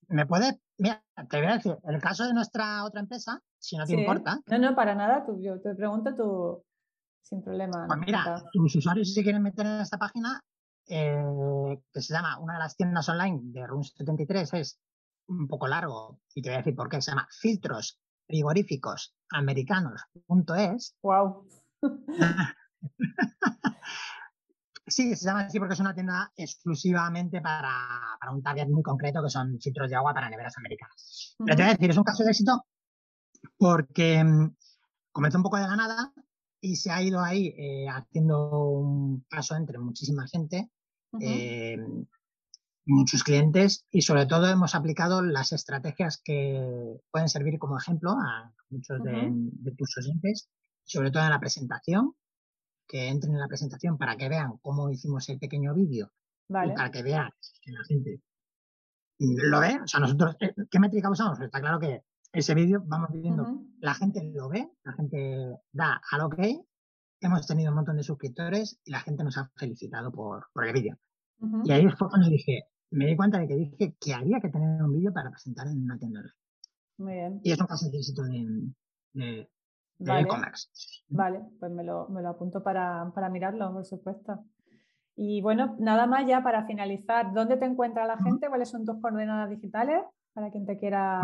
[0.09, 0.61] ¿Me puede?
[0.79, 4.41] Mira, te voy a decir, el caso de nuestra otra empresa, si no te importa.
[4.47, 6.65] No, no, para nada, tú, yo te pregunto tú
[7.23, 7.87] sin problema.
[7.87, 10.43] Pues mira, tus usuarios si se quieren meter en esta página,
[10.89, 14.81] eh, que se llama, una de las tiendas online de Room73 es
[15.31, 17.01] un poco largo y te voy a decir por qué.
[17.01, 20.97] Se llama filtros frigoríficos americanos.es.
[21.03, 21.47] Wow.
[24.87, 29.31] sí, se llama así porque es una tienda exclusivamente para, un target muy concreto que
[29.31, 31.37] son filtros de agua para neveras americanas.
[31.39, 32.65] Pero te voy a decir, es un caso de éxito
[33.57, 34.55] porque mm,
[35.13, 36.13] comenzó un poco de la nada
[36.61, 40.71] y se ha ido ahí eh, haciendo un paso entre muchísima gente
[42.91, 48.53] muchos clientes y sobre todo hemos aplicado las estrategias que pueden servir como ejemplo a
[48.69, 50.49] muchos de, tus oyentes,
[50.85, 52.15] sobre todo en la presentación,
[52.87, 56.11] que entren en la presentación para que vean cómo hicimos el pequeño vídeo
[56.49, 57.31] y para que vean
[57.63, 58.21] que la gente
[59.19, 59.81] lo ve.
[59.83, 61.39] O sea, nosotros, eh, ¿qué métrica usamos?
[61.39, 66.01] Pues está claro que ese vídeo vamos viendo, la gente lo ve, la gente da
[66.11, 66.39] al ok,
[67.21, 70.73] hemos tenido un montón de suscriptores y la gente nos ha felicitado por, por el
[70.73, 70.99] vídeo.
[71.65, 74.83] Y ahí fue cuando dije, me di cuenta de que dije que había que tener
[74.83, 76.23] un vídeo para presentar en una tienda
[76.99, 77.41] Muy bien.
[77.45, 78.65] Y es un caso de éxito de,
[79.99, 80.69] e-commerce.
[81.09, 81.41] Vale.
[81.59, 84.45] pues me lo, me lo apunto para, para, mirarlo, por supuesto.
[85.17, 88.49] Y bueno, nada más ya para finalizar, ¿dónde te encuentra la gente?
[88.49, 91.21] ¿Cuáles son tus coordenadas digitales para quien te quiera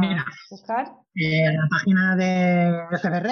[0.51, 0.93] buscar?
[1.15, 3.29] Eh, la página de FBR,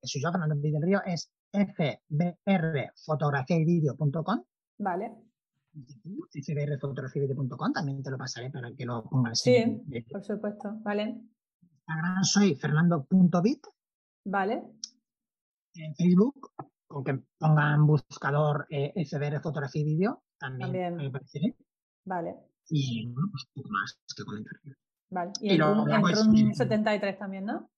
[0.00, 4.44] que soy yo, Fernando del Río, es fbrfotografiayvideo.com.
[4.78, 5.33] Vale
[5.74, 9.40] cbrfotografíavideo.com, también te lo pasaré para que lo pongas.
[9.40, 11.20] Sí, por supuesto, vale.
[11.86, 13.66] Instagram soy fernando.bit.
[14.26, 14.62] Vale.
[15.74, 16.52] En Facebook,
[16.86, 21.56] con que pongan buscador eh, FBR Fotografía y Vídeo, también, me apareceré.
[22.04, 22.36] Vale.
[22.68, 24.54] Y bueno, pues poco más que comentar.
[25.10, 25.32] Vale.
[25.40, 27.70] Y, en, Room, 73 también, ¿no?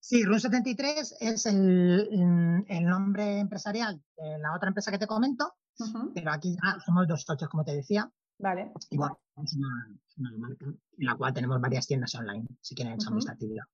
[0.00, 5.54] Sí, Room 73 es el, el, nombre empresarial de la otra empresa que te comento
[6.14, 8.10] pero aquí ya somos dos socios, como te decía.
[8.38, 8.72] Vale.
[8.90, 9.12] Igual,
[9.44, 13.64] es una, marca en la cual tenemos varias tiendas online, si quieren echar esta actividad.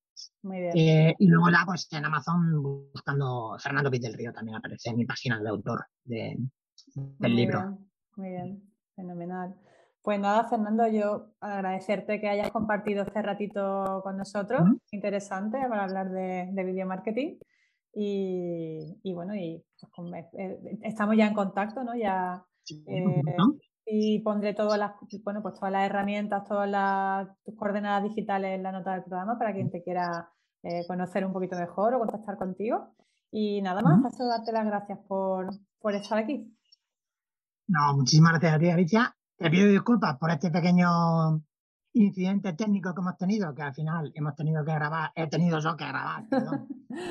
[0.42, 0.72] Muy bien.
[0.76, 4.96] Eh, y luego ya, pues en Amazon, buscando Fernando Pitt del Río, también aparece en
[4.96, 6.36] mi página de autor de,
[6.94, 7.78] del libro.
[8.16, 8.62] muy bien,
[8.94, 9.54] fenomenal.
[10.02, 16.10] Pues nada, Fernando, yo agradecerte que hayas compartido este ratito con nosotros, interesante para hablar
[16.10, 17.38] de, de video marketing.
[18.00, 19.64] Y, bueno, y
[19.96, 21.96] pues, eh, estamos ya en contacto, ¿no?
[21.96, 22.44] Ya,
[22.86, 23.22] eh,
[23.86, 24.92] y pondré todas las,
[25.24, 29.52] bueno, pues todas las herramientas, todas las coordenadas digitales en la nota del programa para
[29.52, 30.30] quien te quiera
[30.62, 32.94] eh, conocer un poquito mejor o contactar contigo.
[33.32, 35.48] Y nada más, paso a darte las gracias por,
[35.80, 36.56] por estar aquí.
[37.66, 39.16] No, muchísimas gracias a ti, Alicia.
[39.36, 41.42] Te pido disculpas por este pequeño
[42.02, 45.76] incidente técnico que hemos tenido, que al final hemos tenido que grabar, he tenido yo
[45.76, 46.24] que grabar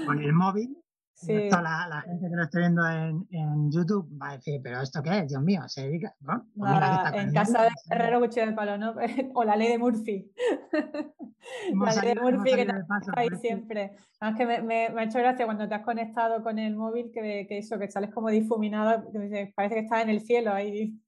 [0.05, 0.77] con el móvil
[1.25, 5.27] la, gente que lo esté viendo en, YouTube va a decir, pero ¿esto qué es?
[5.29, 6.15] Dios mío, se dedica.
[6.55, 6.71] Pues
[7.13, 8.95] en casa de Herrero Cuchillo del Palo, ¿no?
[9.33, 10.31] o la ley de Murphy.
[11.73, 12.83] la ley de Murphy que nos
[13.15, 13.95] ahí siempre.
[14.21, 17.59] es que me, ha hecho gracia cuando te has conectado con el móvil que, que
[17.59, 20.99] eso, que sales como difuminado, que parece que estás en el cielo ahí.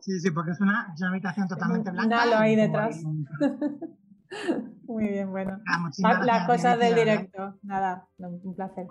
[0.00, 2.40] Sí, sí, porque es una, es una habitación totalmente blanca.
[2.40, 3.02] Ahí detrás.
[4.86, 5.60] Muy bien, bueno.
[5.66, 5.90] Ah,
[6.24, 7.54] las cosas del directo.
[7.62, 8.86] Nada, un placer.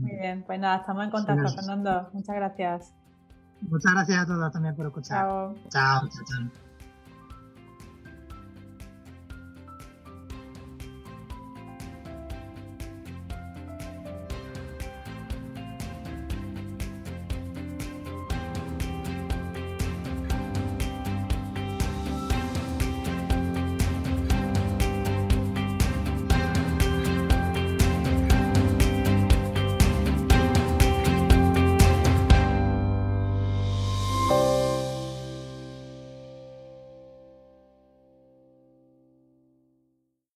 [0.00, 2.10] Muy bien, pues nada, estamos en contacto, Fernando.
[2.12, 2.94] Muchas gracias.
[3.62, 5.18] Muchas gracias a todos también por escuchar.
[5.18, 5.54] Chao.
[5.68, 6.67] Chao, chao, chao.